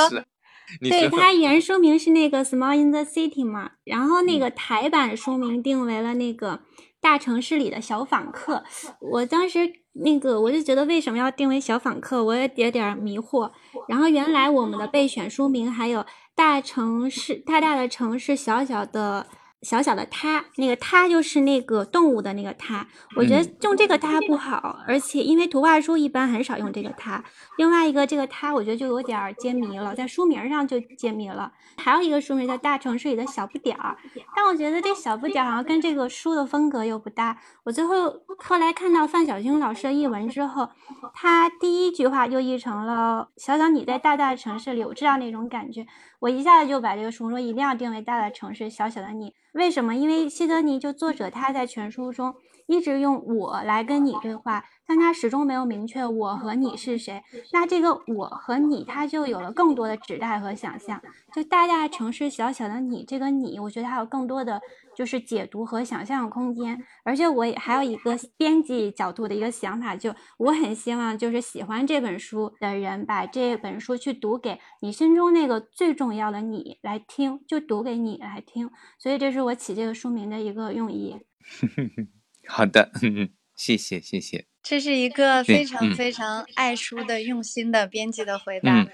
[0.81, 6.61] 对，它原书名是那个《Small in the City》嘛，然后那个台版书名定为了那个。
[7.07, 8.61] 大城市里的小访客，
[8.99, 9.59] 我当时
[9.93, 13.49] 那个我就觉得为什么要定为小访客，我也有点迷惑。
[13.87, 19.25] 然后原来我们的备选书名还有大城市，大大的城市，小小的。
[19.63, 27.23] 小小的它，那个它就是那个动物的那个它，我觉得用这个它不好，而且因为图画书一般很少用这个它。
[27.57, 31.51] 另外一个这个它，我觉得就有点揭谜了，在书名上就揭谜了。
[31.77, 33.97] 还有一个书名叫《大城市里的小不点儿》，
[34.35, 37.37] 但我觉得这小不点儿好像跟这个书的风格又不搭。
[37.63, 40.69] 我最后后来看到范晓军老师的译文之后，
[41.13, 45.85] 他第一句话就译成了“小小你在大大的城市里”，我知道那种感觉。
[46.19, 49.33] 我一下子就把这个书说一定要定为大的城市，小小的你。
[49.53, 49.95] 为什么？
[49.95, 52.35] 因为希德尼就作者他在全书中
[52.67, 54.63] 一直用我来跟你对话。
[54.89, 61.01] 但他始终没有明确我和你是谁，那这个我和你，他就有了更多的指代和想象。
[61.33, 64.61] 就大大城市小小的你，这个你，我觉得还有更多的
[64.95, 66.81] 就是解读和想象空间。
[67.03, 78.71] 而且我也还有一个编辑角度的一个想法，就我很希望就是喜欢这本书的人，把这本书去读给你心中那个最重要的你来听，就读给你来听。
[78.97, 81.17] 所以这是我起这个书名的一个用意。
[82.47, 84.45] 好的，嗯谢谢，谢谢。
[84.63, 88.85] 这是一个非常非常爱书的用心的编辑的回答。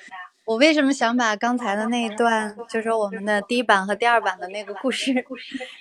[0.45, 5.25] 我为什么想把刚才的那一段，就是说我们的第一版和第二版的那个故事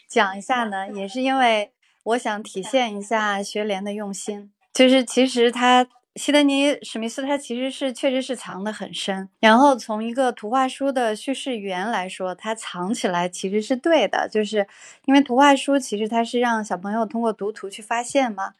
[0.09, 0.89] 讲一下呢？
[0.93, 1.73] 也是因为
[2.05, 4.53] 我想体现一下学联的用心。
[4.73, 9.31] 就是其实他西德尼史密斯他其实是确实是藏得很深。
[9.41, 14.67] 然后从一个图画书的叙事语言来说，它藏起来其实是对的，就是
[15.07, 18.53] 因为图画书其实它是让小朋友通过读图去发现嘛。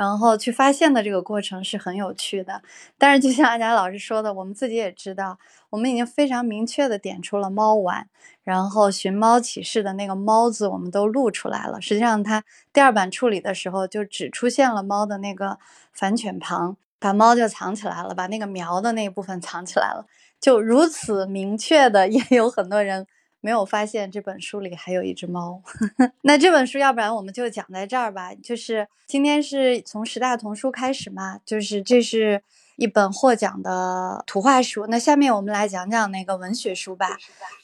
[0.00, 2.62] 然后去发现的这个过程是很有趣的，
[2.96, 8.08] 但是就像阿佳老师说的，我们自己也知道，我们已经非常明确的点出了猫碗，
[8.42, 11.82] 然后寻猫启事的那个猫字我们都录出来了。
[11.82, 15.58] 实际上，它第二版处理的时候就只出现了猫的那个
[15.92, 20.06] 反犬旁，把猫就藏起来了，把那个苗的那一部分藏起来了，
[20.40, 23.06] 就如此明确的，也有很多人。
[23.40, 25.62] 没有发现这本书里还有一只猫，
[26.22, 28.34] 那这本书要不然我们就讲在这儿吧。
[28.34, 32.42] 就是今天是从十大童书开始嘛，就是这是
[32.76, 34.86] 一本获奖的图画书。
[34.88, 37.18] 那下面我们来讲讲那个文学书吧，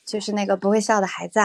[0.04, 1.40] 就是那个不会笑的孩子。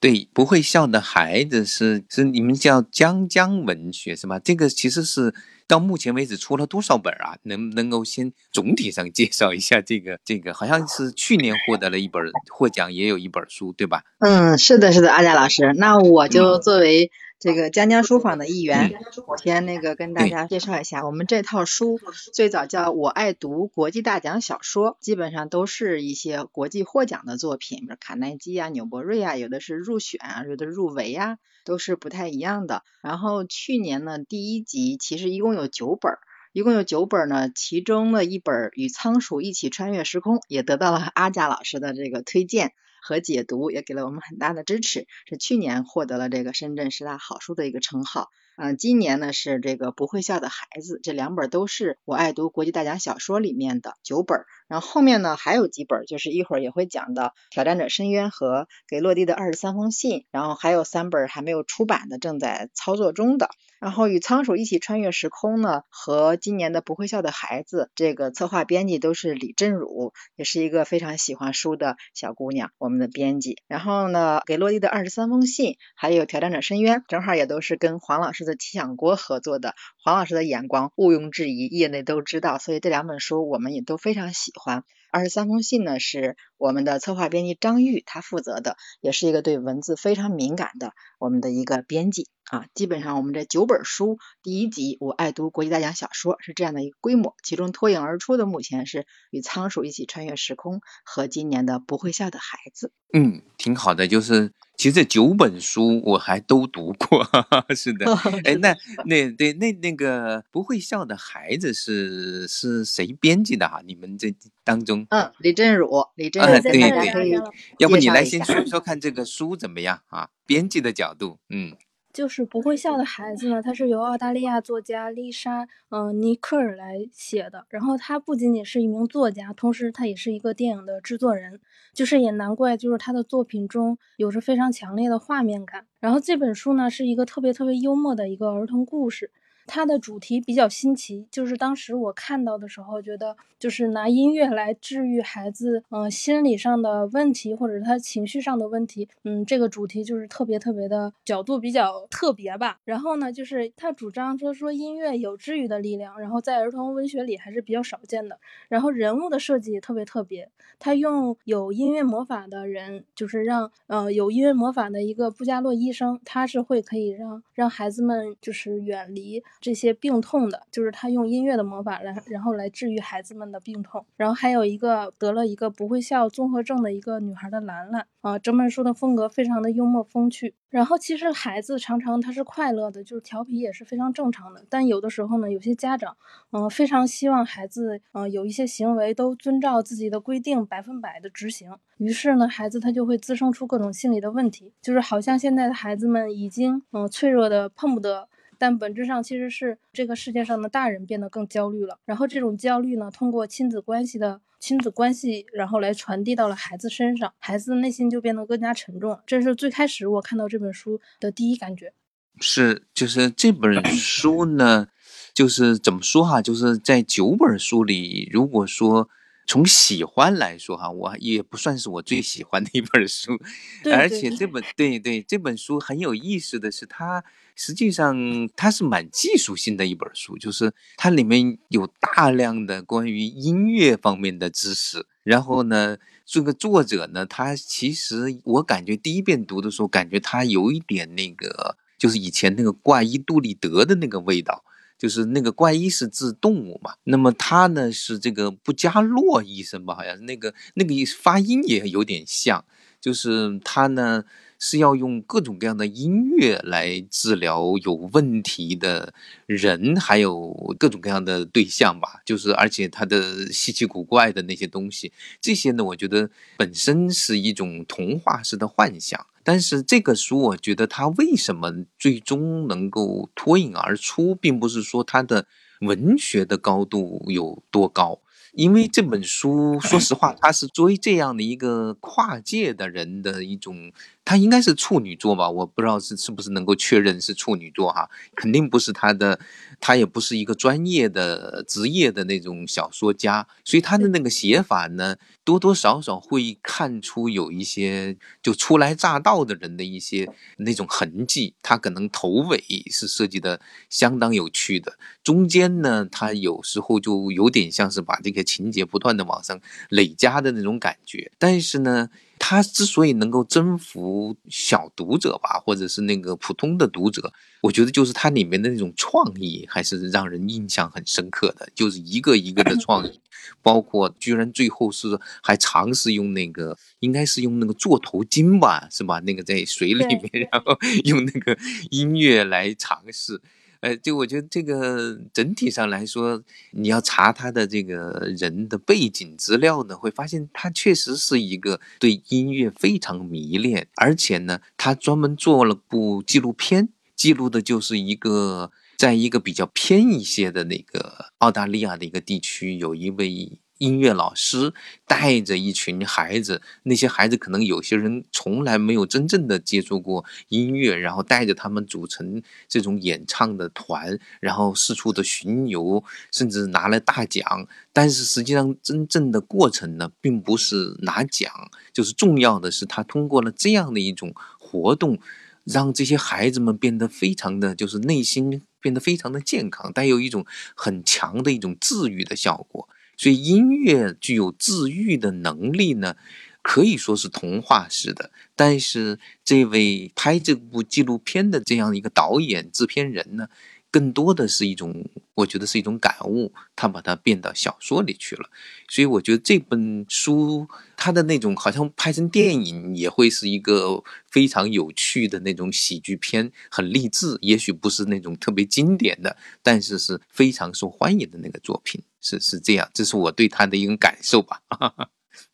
[0.00, 4.38] 对，不会笑的孩子是是你们叫江江文学是吗？
[4.38, 5.34] 这个其实是。
[5.68, 7.36] 到目前为止出了多少本啊？
[7.42, 10.54] 能能够先总体上介绍一下这个这个？
[10.54, 14.02] 好像是去年获得了一本获奖，也有一本书，对吧？
[14.20, 18.92] 嗯，是的，是的，阿佳老师，那我就作为这个江江书坊的一员，
[19.26, 22.00] 我先那个跟大家介绍一下，我们这套书
[22.32, 31.38] 最早叫我爱读国际大奖小说，基本上都是一些国际获奖的作品，比如卡耐基啊、纽伯瑞啊，有的是入选啊，有的入围啊。
[31.64, 32.82] 都是不太一样的。
[33.02, 36.14] 然后去年呢，第一集其实一共有九本，
[36.54, 37.50] 一共有九本呢。
[37.54, 45.06] 其中的一本《与仓鼠一起穿越时空》也得到了阿佳老师的这个推荐和解读，也给了我们很大的支持。
[45.26, 48.30] 是去年获得了这个深圳十大好书的一个称号。
[48.60, 54.40] 嗯，今年呢是这个不会笑的孩子，这两本都是我爱读国际大奖小说里面的九本。
[54.66, 63.48] 然后后面呢还有几本，就是一会儿也会讲的《挑战者深渊》和《给落地的二十三封信》，然后还有三本还没有出版的，正在操作中的。
[63.80, 73.56] 然后与仓鼠一起穿越时空呢，和今年的不会笑的孩子，这个策划编辑都是李振儒，也是一个非常喜欢书的小姑娘，我们的编辑。
[73.68, 84.82] 然后呢，给落地的二十三封信，还有挑战者深渊，正好也都是跟黄老师的气象国合作的，黄老师的眼光毋庸置疑，业内都知道，所以这两本书我们也都非常喜欢。
[85.10, 92.66] 二十三封信呢，是我们的策划编辑张玉他负责的，也是一个对文字非常敏感的我们的一个编辑啊。
[92.74, 102.92] 基本上我们这九本书，第一集我爱读国际大奖小说是这样的一个规模，其中脱颖而出的目前是与仓鼠一起穿越时空和今年的不会笑的孩子。
[103.14, 107.26] 嗯，挺好的，就是其实这九本书我还都读过，
[107.74, 108.06] 是的。
[108.46, 108.74] 哎，那
[109.06, 113.82] 那对那那个不会笑的孩子是是谁编辑的哈？
[113.84, 115.04] 你们这当中？
[115.10, 117.42] 嗯，李振儒，李振儒，对对对，
[117.80, 120.30] 要不你来先说说看这个书怎么样啊？
[120.46, 121.74] 编辑的角度，嗯。
[122.18, 127.64] 就是不会笑的孩子呢，它是由澳大利亚作家丽莎嗯尼克尔来写的。
[127.68, 131.60] 然后他不仅仅是一名作家，同时他也是一个电影的制作人。
[131.94, 135.86] 就是也难怪，就是他的作品中有着非常强烈的画面感。
[136.00, 139.30] 然后这本书呢，是一个特别特别幽默的一个儿童故事。
[139.68, 152.78] 它的主题比较新奇，就是当时我看到的时候，觉得就是拿音乐来治愈孩子，嗯，心理上的问题或者他情绪上的问题，嗯，这个主题就是特别特别的角度比较特别吧。
[152.84, 158.38] 然后呢，就是他主张说说音乐有治愈的力量，然后在儿童文学里还是比较少见的。
[158.68, 169.42] 然后人物的设计也特别特别，他用有音乐魔法的人，就是让呃有音乐魔法的一个布加洛医生，他是会可以让让孩子们就是远离。
[169.60, 174.04] 这些病痛的，就是他用音乐的魔法来，然后来治愈孩子们的病痛。
[174.16, 180.54] 然后还有一个得了一个不会笑综合症的一个女孩的兰兰啊，整本书的风格非常的幽默风趣。
[180.70, 184.62] 然后其实孩子常常他是快乐的，就是调皮也是非常正常的。
[184.68, 186.16] 但有的时候呢，有些家长
[186.50, 198.28] 嗯非常希望孩子嗯有一些行为都遵照自己的规定百分百的执行，于是呢孩子他就会滋生出各种心理的问题，就是好像现在的孩子们已经嗯脆弱的碰不得。
[198.58, 209.18] 但本质上其实是这个世界上的大人变得更焦虑了，然后这种焦虑呢，通过亲子关系的亲子关系，然后来传递到了孩子身上，孩子的内心就变得更加沉重。
[209.24, 211.92] 这是最开始我看到这本书的第一感觉。
[212.40, 214.88] 是，就是这本 书呢，
[215.32, 219.08] 就是怎么说哈，就是在九本书里，如果说。
[219.50, 223.32] 从喜欢来说，哈，我也不算是我最喜欢的一本书，
[223.82, 227.24] 对而且这本对对这本书很有意思的是，它
[227.58, 228.16] 实际上
[228.54, 235.04] 它是蛮技术性的一本书，就是它里面有大量的关于音乐方面的知识。
[235.24, 244.64] 然后呢，这个作者呢，他其实我感觉第一遍读的时候，感觉他有一点那个，就是以前那个怪医杜立德的那个味道。
[244.96, 252.64] 就是那个怪医是治动物嘛，那么他呢是这个布加洛医生吧，好像那个那个发音也有点像，
[253.00, 254.24] 就是他呢
[254.58, 259.14] 是要用各种各样的音乐来治疗有问题的
[259.46, 269.26] 人，还有各种各样的对象吧，就是而且他的稀奇古怪的那些东西，这些呢，我觉得本身是一种童话式的幻想。
[269.44, 275.46] 但是这个书，我觉得它为什么最终能够脱颖而出，并不是说它的
[275.80, 278.20] 文学的高度有多高。
[278.52, 283.90] 因为这本书，说实话，它是作为这样的一个跨界的人的一种，
[284.28, 285.48] 他应该是处女座吧？
[285.48, 289.40] 我不知道是是不是能够确认是处女座哈，肯定不是他的，
[289.80, 301.54] 他也不是一个专业的职业的那种小说家，所以他的那个写法呢，多多少少会看出有一些就初来乍到的人的一些那种痕迹。
[301.62, 308.44] 他可能头尾是设计的相当有趣的，中间呢，他有时候就有点像是把这个。
[308.48, 309.60] 情节不断的往上
[309.90, 312.08] 累加的那种感觉，但是呢，
[312.38, 323.20] 他之所以能够征服小读者吧，或者是那个普通的读者，我觉得就是它里面的那种创意还是让人印象很深刻的，就是一个一个的创意，
[323.62, 329.20] 包括居然最后是还尝试用那个，应该是用那个座头鲸吧，是吧？
[329.20, 331.58] 那个在水里面，然后用那个
[331.90, 333.40] 音乐来尝试。
[333.80, 353.60] 呃，就我觉得这个整体上来说，你要查他的这个人的背景资料呢，会发现他确实是一个对音乐非常迷恋，而且呢，他专门做了部纪录片，记录的就是一个在一个比较偏一些的那个澳大利亚的一个地区，有一位。
[353.78, 354.72] 音乐老师
[355.06, 367.66] 带着一群孩子，那些孩子可能有些人从来没有真正的接触过音乐，然后带着他们组成这种演唱的团，然后四处的巡游，甚至拿了大奖。
[367.92, 371.52] 但是实际上，真正的过程呢，并不是拿奖，
[371.92, 375.18] 就是重要的是他通过了这样的一种活动，
[375.64, 382.88] 让这些孩子们变得非常的就是内心变得非常的健康，带有一种很强的一种治愈的效果。
[383.18, 386.14] 所以音乐具有治愈的能力呢，
[386.62, 388.30] 可以说是童话式的。
[388.56, 393.48] 但是这位拍这部纪录片的这样一个导演、制片人呢？
[393.90, 398.50] 更多的是一种，我觉得是一种感悟，他把它变到小说里去了。
[398.88, 407.38] 所以我觉得这本书它的那种好像拍成电影也会是一个非常有趣的那种喜剧片，很励志。
[407.40, 412.90] 也许不是那种特别经典的，但是是非常受欢迎的那个作品，是是这样。
[412.92, 414.62] 这是我对他的一种感受吧。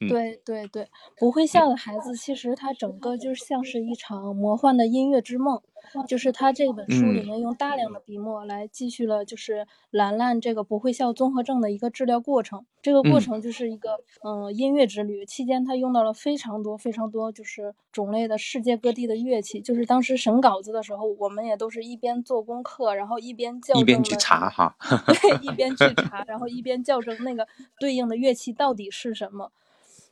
[0.08, 5.62] 对对对，不会笑的孩子，其实他整个就像是一场魔幻的音乐之梦。
[6.06, 12.64] 就是他这本书里面用大量的笔墨来记叙了，就是兰兰这个不会笑综合症的一个治疗过程。
[12.82, 19.60] 这个过程就是一个嗯音乐之旅，期间他用到了非常多非常多就是种类的世界各地的乐器。
[19.60, 24.76] 就是当时审稿子的时候，我们也都是一边做功课，然后一边校正，一边去查哈，
[25.06, 27.46] 对，一边去 查，然后一边校正那个
[27.78, 29.52] 对应的乐器到底是什么，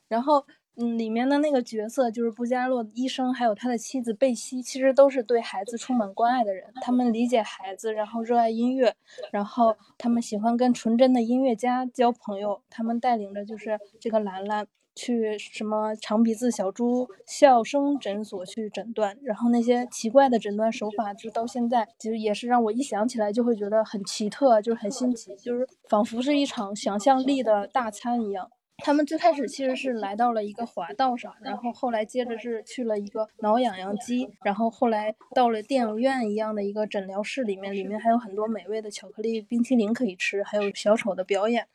[0.09, 0.47] 然后。
[0.77, 6.73] 嗯，里面的那个角色就是布加洛医生，还有他的妻子贝西，其实都是对孩子充满关爱的人。
[6.81, 8.95] 他们理解孩子，然后热爱音乐，
[9.31, 12.63] 然后他们喜欢跟纯真的音乐家交朋友。
[12.71, 28.51] 他们带领着就是这个兰兰去什么长鼻子小猪笑声诊所去诊断，然后那些奇怪的诊断手法，就到现在其实也是让我一想起来就会觉得很奇特，就是很新奇，就是仿佛是一场想象力的大餐一样。
[28.83, 41.67] 他们最开始其实是来到了一个滑道上，然后后来接着是去了一个挠痒痒机，然后后来到了电影院一样的一个诊疗室里面，里面还有很多美味的巧克力冰淇淋可以吃，还有小丑的表演。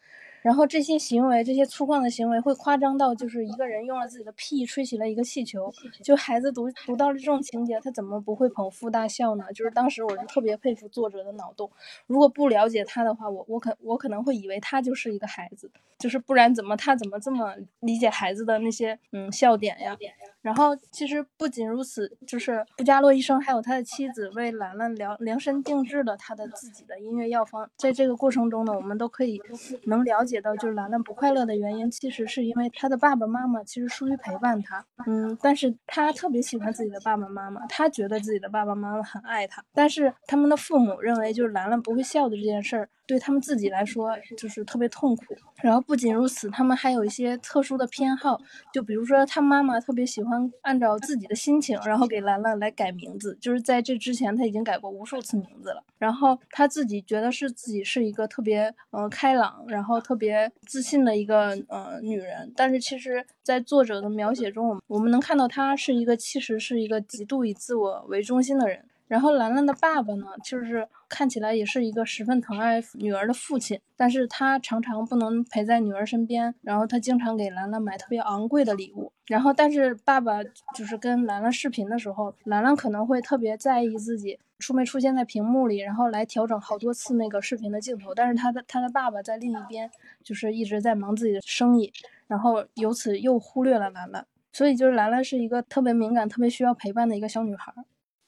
[0.42, 5.72] 然后这些行为，这些粗犷的行为会夸张到，就是一个人用了自己的屁吹起了一个气球。
[6.04, 9.46] 就孩子读读到了这种情节，他怎么不会捧腹大笑呢？
[9.54, 11.70] 就是当时我是特别佩服作者的脑洞。
[12.06, 19.98] 如果不了解他的话，我我可我可能会以为他就是一个孩子，就是不然怎么他怎么这么理解孩子的那些嗯笑点呀？
[20.42, 27.70] 然后其实不仅如此，就是布加洛医生还有他的妻子为兰兰量量身定制了他的自己的音乐药方。
[27.76, 29.42] 在这个过程中呢，我们都可以
[29.86, 34.86] 能了解到，就是兰兰不快乐的原因，其实是因为她的爸爸妈妈其实疏于陪伴她。
[35.08, 39.64] 嗯，但是她特别喜欢自己的爸爸妈妈，她觉得自己的爸爸妈妈很爱她。
[39.74, 42.90] 但是他们的父母认为，就是兰兰不会笑的这件事儿。
[43.08, 45.24] 对他们自己来说，就是特别痛苦。
[45.64, 48.40] 然后不仅如此，他们还有一些特殊的偏好，
[48.72, 53.36] 就比如说他妈妈特别喜欢按照自己的心情，然后给兰兰来改名字。
[53.42, 55.84] 就是在这之前，他已经改过无数次名字了。
[55.98, 62.52] 然后他自己觉得是自己是一个特别呃开朗，然后特别自信的一个呃女人。
[62.56, 68.84] 但是其实，在作者的描写中，我们我们能看到她是一个其实是一个极度以自我为中心的人。
[69.08, 79.12] 然后兰兰的爸爸呢，就是看起来也是一个十分疼爱女儿的父亲，但是他常常不能陪在女儿身边，然后他经常给兰兰买特别昂贵的礼物。
[79.28, 80.44] 然后，但是爸爸
[80.76, 88.14] 就是跟兰兰视频的时候，兰兰可能会特别在意自己出没出现在屏幕里，然后来调整好多次那个视频的镜头。
[88.14, 89.90] 但是他的他的爸爸在另一边，
[90.24, 91.92] 就是一直在忙自己的生意，
[92.28, 94.26] 然后由此又忽略了兰兰。
[94.54, 97.74] 所以，就是兰兰是一个特别敏感、特别需要陪伴的一个小女孩。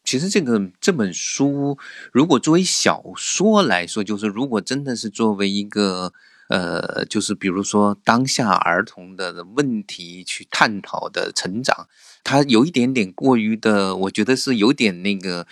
[0.09, 1.77] 其实这个这本书，
[2.11, 6.11] 如果作为小说来说，就是如果真的是作为一个
[6.47, 11.87] 呃，就是比如说当下儿童的问题去探讨的成长，
[12.23, 15.45] 它有一点点过于的，我觉得是有点那个。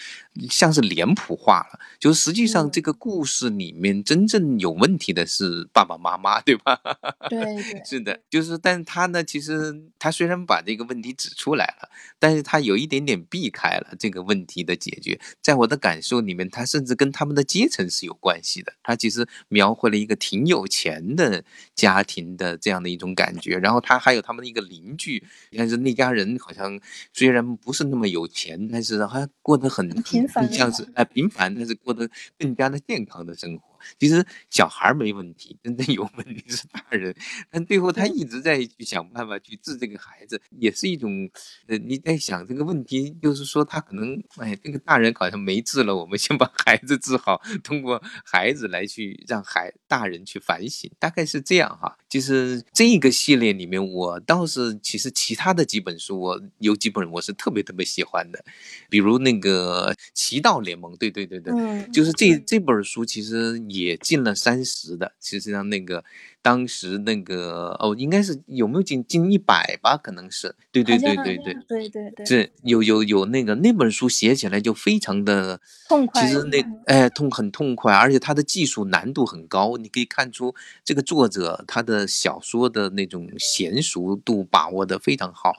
[0.50, 6.80] 像是脸谱化了，就是实际上这个故事里面真正有问题的是爸爸妈妈，对吧？
[7.30, 15.20] 对，是的，就是，但是他呢，其实他虽然把这个问题指出来了，但是他有一点点避开了这个问题的解决。
[15.42, 18.74] 在我的感受里面，他甚至跟他们的阶层是有关系的。
[18.84, 21.44] 他其实描绘了一个挺有钱的
[21.76, 25.24] 家庭的这样的一种感觉，然后他还有他们的一个邻居，
[25.58, 26.80] 但是那家人好像
[27.14, 29.88] 虽然不是那么有钱，但是还过得很。
[30.28, 33.64] 像是哎平凡，但是过得更加的健康的生活。
[34.00, 37.16] 其实小孩没问题，真正有问题是大人。
[37.50, 41.30] 但最后他一直在去想办法去治这个孩子，也是一种，
[41.68, 51.96] 呃，你在想这个问题，就是说他可能，哎，这个大人好像没治了，我们先把孩子治好，通过孩子来去让孩大人去反省，大概是这样哈。
[52.10, 58.44] 其实这个系列里面，我倒是其实其他的几本书，我有几本我是特别特别喜欢的，
[58.90, 66.04] 比如那个《奇道联盟》，对对对对，嗯就是这这本书其实也进了三十的，实际上那个
[66.48, 69.98] 当时那个哦，应该是有没有进进一百吧？
[69.98, 71.54] 可能是，对对对对对。
[71.68, 85.52] 对对对，是有有有那个那本书写起来就非常的痛快其实那哎痛很痛快，而且它的技术难度很高，你可以看出这个作者他的小说的那种娴熟度把握的非常好，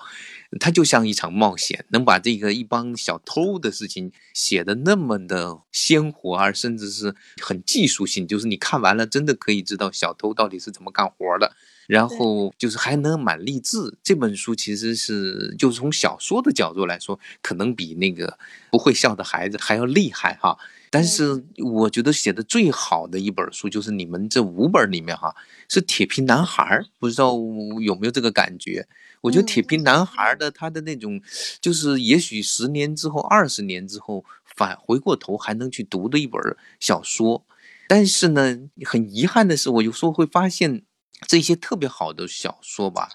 [0.61, 11.53] 它就像一场冒险，能把这个一帮小偷的事情写的那么的鲜活，而甚至是很技术性，就是你看完了真的可以知道小偷到底是怎么干活的。
[11.87, 13.97] 然后就是还能蛮励志。
[14.03, 18.39] 这本书其实是就是从小说的角度来说，可能比那个
[18.71, 20.59] 不会笑的孩子还要厉害哈。
[20.91, 25.35] 但是我觉得写的最好的一本书就是你们这五本里面哈，
[25.69, 26.65] 是《铁皮男孩》，
[26.99, 27.35] 不知道
[27.81, 28.87] 有没有这个感觉？
[29.21, 31.21] 我觉得《铁皮男孩》的他的那种，
[31.61, 34.25] 就是也许十年之后、二十年之后
[34.57, 36.41] 返回过头还能去读的一本
[36.81, 37.45] 小说。
[37.89, 40.83] 但是呢，很遗憾的是，我有时候会发现。
[41.27, 43.09] 这些特别好的小说吧，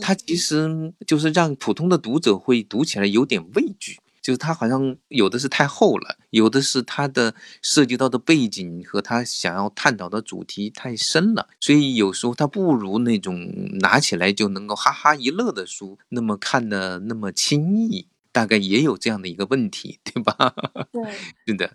[0.00, 20.54] 它其实就是让普通的读者会读起来有点畏惧，就是它好像有的是太厚了，有的是它的涉及到的背景和他想要探讨的主题太深了，所以有时候它不如那种拿起来就能够哈哈一乐的书那么看的那么轻易，大概也有这样的一个问题，对吧？
[20.90, 21.02] 对，
[21.46, 21.74] 是的。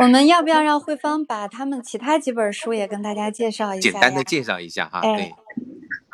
[0.00, 3.90] 我们要不要让慧芳把他们其他几本书也跟大家介绍一下？
[3.90, 5.34] 简单的介绍一下哈，哎对。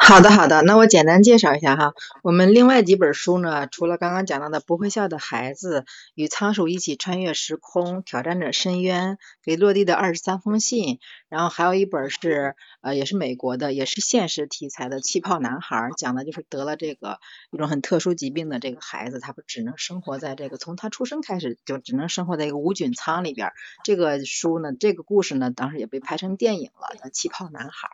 [0.02, 1.92] 好的，好的，那我简单介绍一下哈。
[2.22, 5.80] 我们另外几本书呢，除了刚刚讲到的《不会笑的孩子》
[6.14, 9.12] 《与仓鼠一起穿越时空》《挑战者深渊》
[9.44, 10.94] 《给落地的二十三封信》，
[11.28, 17.18] 然后还有一本是呃，也是美国的，也是现实题材的《气泡男孩》，讲的就是得了这个
[17.52, 23.52] 一种很特殊疾病的这个孩子，他不只能生活在这个从他出生开始就只能生活在一个无菌舱里边。
[23.84, 27.88] 这个书呢，这个故事呢，当时也被拍成电影了，叫《气泡男孩》。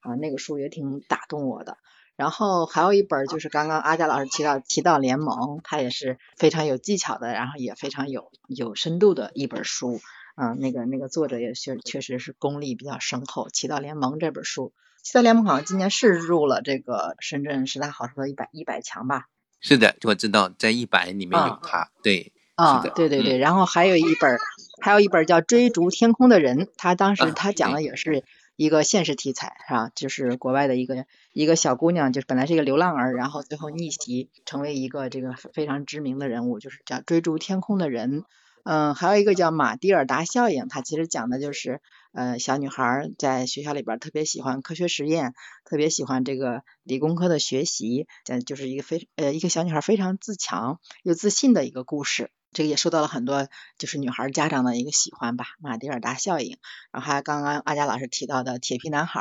[0.00, 1.78] 啊，那个书也挺打动我的。
[2.16, 10.00] 然后还有一本就是刚刚阿佳老师提到《提到联盟》，它也是非常有技巧的，然后也非常有有深度的一本书。
[10.36, 13.46] 嗯，那个那个作者也确确实是功力比较深厚。
[13.50, 14.72] 《提到联盟》这本书，
[15.06, 19.26] 《提到联盟》好像今年是入了这个深圳十大好书的一百一百强吧？
[19.60, 24.38] 是的，我知道在一百里面有它，对，啊，对对对，嗯然后还有一本儿，
[24.80, 28.24] 还有一本儿叫《追逐天空的人》，他当时啊他讲的也是
[28.60, 29.90] 一个现实题材，是吧？
[29.94, 38.20] 就是国外的一个一个小姑娘，就是本来是一个流浪儿，然后最后逆袭成为一个这个非常知名的人物，就是叫《追逐天空的人》。
[38.62, 41.80] 嗯，还有一个叫马蒂尔达效应，它其实讲的就是，
[42.12, 45.32] 呃，小女孩在学校里边特别喜欢科学实验，
[45.64, 52.30] 特别喜欢这个理工科的学习，讲就是一个非呃一个小女孩非常自强又自信的一个故事。
[52.52, 53.48] 这个也受到了很多
[53.78, 56.58] 就是女孩儿家长的一个喜欢吧，马蒂尔达效应。
[56.90, 59.20] 然后还有刚刚阿佳老师提到的《铁皮男孩》，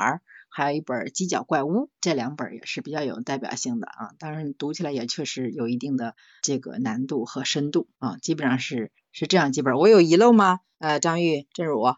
[0.50, 4.12] 还有一本《犄角怪屋》，这两本也是比较有代表性的啊。
[4.18, 9.76] 当然读起来也确实有一定的这个难度和深度啊，基本上是是这样几本。
[9.76, 10.62] 我有遗漏吗？
[10.80, 11.96] 呃，张玉、郑儒，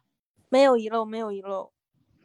[0.50, 1.72] 没有遗漏，没有遗漏。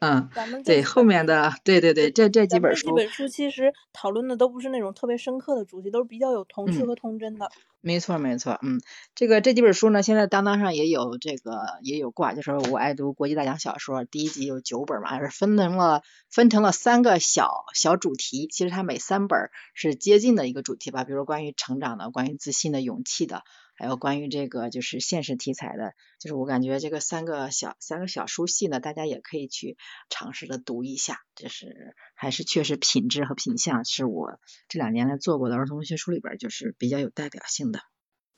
[0.06, 7.50] 嗯，咱们对，后面的对对对，这这几本书，这几本书其实讨论的都不是那种特别深刻的主题，都是比较有童趣嗯和童真的。
[7.80, 8.80] 没错，没错，嗯，
[9.14, 23.44] 这个这几本书呢，现在当当上也有这个也有挂，就是我爱读国际大奖小说，第一集有九本嘛，是分成了分成了三个小小主题，其实它每三本是接近的一个主题吧，比如关于成长的，关于自信的、勇气的，
[23.76, 29.76] 还有关于这个就是现实题材的，就是我感觉这个三个小三个小书系呢，大家也可以去
[30.08, 37.80] 尝试的读一下，就是还是确实品质和品相是我这两年来做过的儿童文学书里边就是比较有代表性的。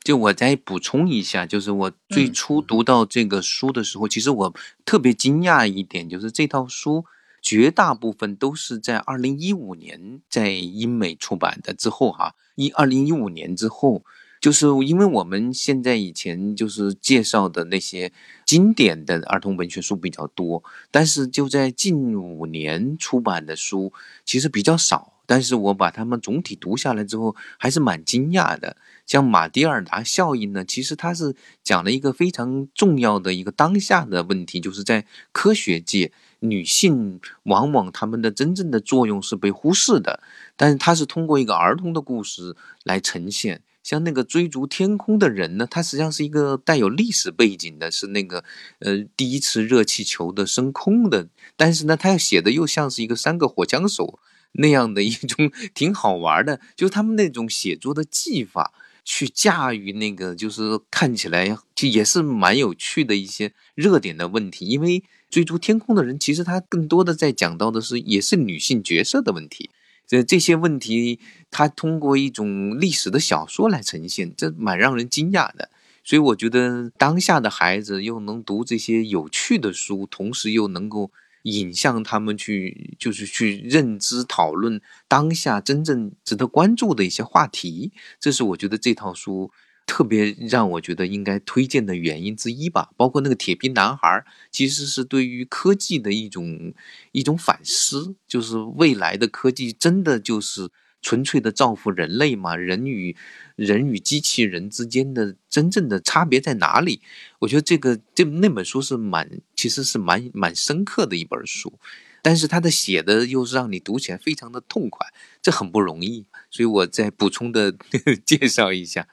[0.05, 7.05] 就我再补充一下，就是我最嗯初读到这个书的时候，其实我特别惊讶一点，就是这套书
[7.43, 14.03] 绝大部分都是在二零一五年在英美出版的之后哈，一二零一五年之后，
[14.49, 18.11] 就是因为我们现在以前就是介绍的那些
[18.47, 23.93] 经典的儿童文学书比较多，但是就在近五年出版的书
[24.25, 25.13] 其实比较少。
[25.27, 28.79] 但是我把它们总体读下来之后，还是蛮惊讶的。
[29.05, 40.23] 像马蒂尔达效应呢，其实它是讲了一个非常重要的一个当下的问题，就是在科学界，女性往往她们的真正的作用是被忽视的。
[40.57, 43.61] 但是它是通过一个儿童的故事来呈现。
[43.89, 48.45] 像那个追逐天空的人呢，他实际上是一个带有历史背景的，是那个
[48.81, 51.31] 呃第一次热气球的升空的。
[51.57, 54.19] 但是呢，他要写的又像是一个三个火枪手
[54.53, 58.75] 那样的一种 挺好玩的，就是他们那种写作的技法。
[59.11, 64.67] 去驾驭那个，就是看起来就也是蛮有趣的一些热点的问题。
[64.67, 69.71] 因为追逐天空的人，其实他更多的在讲到的是，也是女性角色的问题。
[70.09, 71.21] 这这些问题，
[71.53, 75.71] 他通过一种历史的小说来呈现，这蛮让人惊讶的。
[76.03, 81.13] 所以我觉得，当下的孩子又能读这些有趣的书，同时又能够。
[81.45, 89.51] 引向他们去，就是去认知讨论当下真正值得关注的一些话题，这是我觉得这套书
[89.89, 92.91] 特别让我觉得应该推荐的原因之一吧。
[92.97, 96.73] 包括那个铁皮男孩，其实是对于科技的一种
[97.11, 100.71] 一种反思，就是未来的科技真的就是。
[101.01, 102.57] 纯粹的造福人类吗？
[102.57, 103.17] 人与
[103.55, 107.01] 人与机器人之间的真正的差别在哪里？
[107.39, 111.79] 我觉得这个这那本书是蛮，其实是蛮蛮深刻的一本书，
[112.21, 115.07] 但是他的写的又是让你读起来非常的痛快，
[115.41, 116.27] 这很不容易。
[116.51, 117.73] 所以我再补充的
[118.27, 119.07] 介绍一下。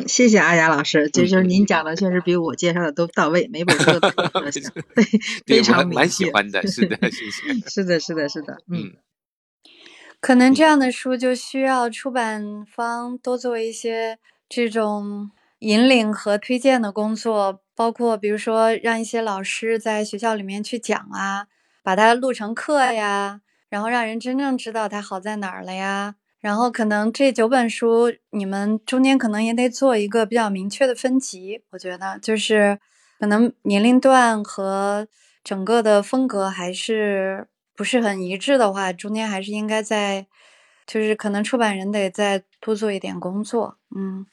[0.00, 4.60] 嗯，谢谢阿雅老师，这就是您讲的，确实比我介绍的都到位，每本书都特色，
[4.94, 5.04] 对，
[5.46, 7.54] 非常蛮喜欢的，是的， 谢谢。
[7.68, 8.92] 是的，是的，是的， 嗯。
[10.20, 14.18] 可能这样的书就需要出版方多做一些
[14.48, 15.30] 这种
[15.60, 21.46] 引领和推荐的工作，包括比如说让一些老师在学校里面去讲啊，
[21.82, 26.16] 把它录成课呀，然后让人真正知道它好在哪儿了呀。
[26.46, 32.78] 然后可能这九本书你们中间可能也得做一个比较明确的分级，我觉得就是
[33.18, 35.08] 可能年龄段和
[35.42, 37.48] 整个的风格还是。
[37.78, 40.26] 不是很一致的话，中间还是应该在，
[40.86, 44.24] 就是可能出版人得再多做一点工作，嗯，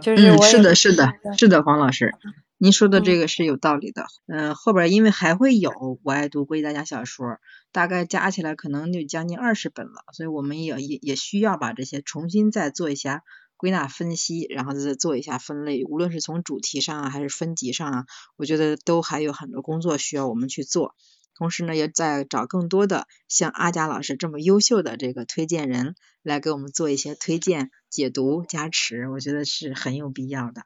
[0.00, 2.14] 就是嗯，是的，是的，是的，黄老师，
[2.56, 7.38] 您说的这个是有道理的，嗯，后边因为还会有我爱读国际大家小说，
[7.74, 13.24] 大概加起来可能就将近二十本了，所以我们也也也需要把这些重新再做一下
[13.56, 18.04] 归纳分析，然后再做一下分类，无论是从主题上啊，还是分级上啊，
[18.36, 20.94] 我觉得都还有很多工作需要我们去做。
[21.36, 30.62] 同时呢，也在找更多的像阿佳老师这么优秀的这个推荐人来给我们做一些推荐、解读、加持，我觉得是很有必要的。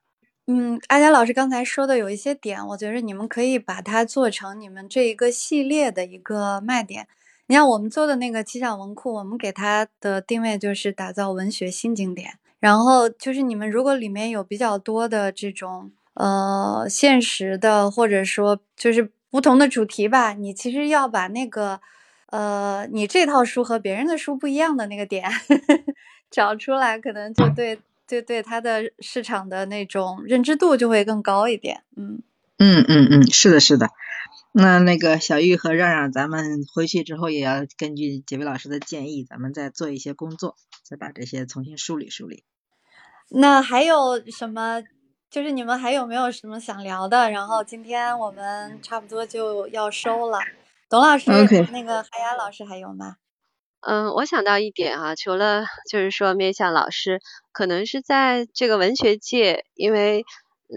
[0.50, 7.06] 嗯，阿佳老师刚才说的有一些点，我觉得你们可以把它做成你们这一个系列的一个卖点。
[7.46, 12.38] 你像我们做的那个七想文库，我们给它的定位就是打造文学新经典。
[12.58, 19.12] 然后就是你们如果里面有比较多的这种呃现实的，或者说就是。
[19.30, 21.82] 不同的主题吧，你其实要把那个，
[22.30, 25.30] 呃，你这套书和别人的书不一样的那个点
[26.32, 27.78] 找出来，可能就对，
[28.08, 31.84] 对对它的市场的那种认知度就会更高一点。
[31.96, 32.22] 嗯
[32.56, 33.90] 嗯嗯嗯，是的，是的。
[34.52, 42.42] 那那个小玉和让让，咱们回去之后也要根据几位老师的建议，咱们再做一些工作，再把这些重新梳理梳理。
[43.28, 44.82] 那还有什么？
[45.30, 47.30] 就是你们还有没有什么想聊的？
[47.30, 50.38] 然后今天我们差不多就要收了。
[50.88, 51.30] 董老师，
[51.70, 53.16] 那个海雅老师还有吗？
[53.80, 57.20] 嗯，我想到一点啊，除了就是说面向老师，
[57.52, 60.24] 可能是在这个文学界，因为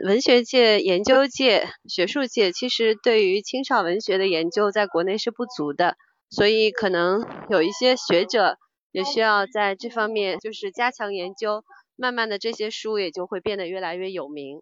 [0.06, 5.96] 文学界、研究界、学术界，其实对于青少文学的研究在国内是不足的，
[6.30, 8.58] 所以可能有一些学者
[8.92, 11.64] 也需要在这方面就是加强研究。
[11.98, 14.62] 慢慢的，这些书也就会变得越来越有名。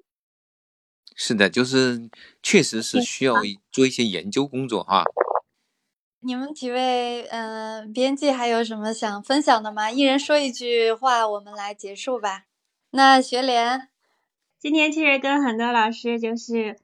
[1.16, 2.10] 是的，就是
[2.44, 3.36] 确实是需要
[3.72, 5.04] 做一些研究工作哈。
[6.22, 9.90] 你们几位，嗯，编辑还有什么想分享的吗？
[9.90, 12.44] 一人说一句话，我们来结束吧。
[12.90, 13.88] 那学莲，
[14.60, 16.78] 今天其实跟很多老师就是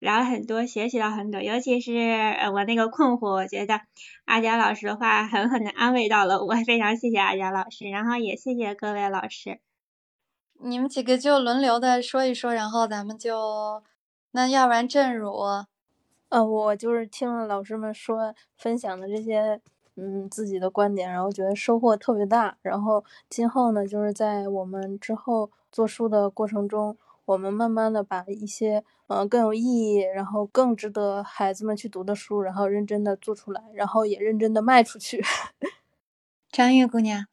[0.00, 3.80] 聊了很多，学习了很多，尤其是我那个困惑，我觉得
[4.24, 9.60] 阿佳老师的话狠狠的安慰到了我，非常谢谢阿佳老师，然后也谢谢各位老师。
[10.62, 13.84] 你们几个就轮流的说一说，然后咱们就，
[14.32, 15.32] 那要不然正如，
[16.30, 19.60] 呃，我就是听了老师们说分享的这些，
[19.96, 22.56] 嗯，自己的观点，然后觉得收获特别大。
[22.62, 35.22] 然后今后呢，就是在我们之后做书的过程中，我们慢慢的把一些，嗯，更有意义，然后更值得孩子们去读的书，然后认真的做出来，然后也认真的卖出去。
[36.52, 37.26] 张玉姑娘，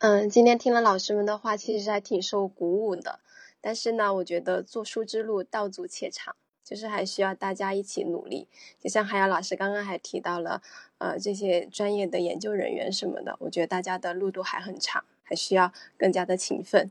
[0.00, 3.20] 嗯，今天听了老师们的话，其实还挺受鼓舞的。
[3.62, 8.48] 但是呢，我觉得做书之路道阻且长，就是还需要大家一起努力。
[8.80, 10.62] 就像海洋老师刚刚还提到了，
[10.98, 16.90] 呃，这些专业的研究人员什么的，我觉得大家的路途还很长，还需要更加的勤奋。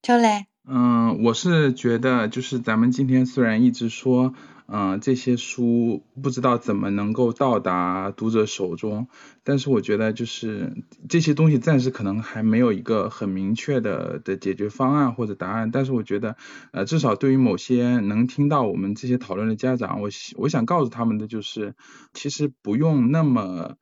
[0.00, 4.32] 周磊，嗯，我是觉得，就是咱们今天虽然一直说，
[4.70, 9.08] 嗯，这些书不知道怎么能够到达读者手中，
[9.42, 15.70] 但是我觉得就是这些东西暂时可能还没有一个很明确的的解决方案或者答案。
[15.70, 16.36] 但是我觉得，
[16.72, 21.74] 呃，至少对于某些能听到我们这些讨论的家长，我我想告诉他们的就是，
[22.12, 23.76] 其实不用那么。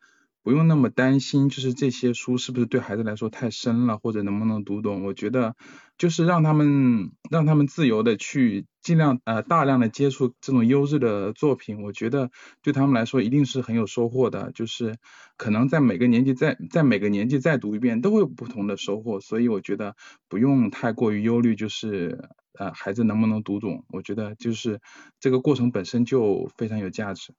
[0.47, 5.03] 不用那么担心，就是这些书是不是对孩子来说太深了，或者能不能读懂？
[5.03, 5.57] 我觉得
[5.99, 12.31] 就是让他们让他们自由的去尽量呃大量的接触这种优质的作品，我觉得
[12.63, 14.53] 对他们来说一定是很有收获的。
[14.53, 14.99] 就是
[15.37, 19.97] 可能在每个年纪在在每个年纪再读一遍都会有不同的收获，所以我觉得
[20.29, 23.85] 不用太过于忧虑，就是呃孩子能不能读懂？
[23.89, 24.81] 我觉得就是
[25.19, 27.35] 这个过程本身就非常有价值。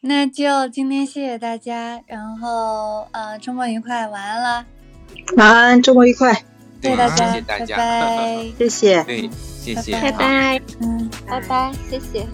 [0.00, 4.66] 那就今天谢谢大家，然后呃周末愉快，晚安了。
[5.36, 6.32] 晚安，周末愉快。
[6.82, 8.46] 谢谢大家，谢谢大家，拜拜。
[8.58, 12.26] 谢谢，对，谢谢，拜拜，嗯，拜拜，谢谢。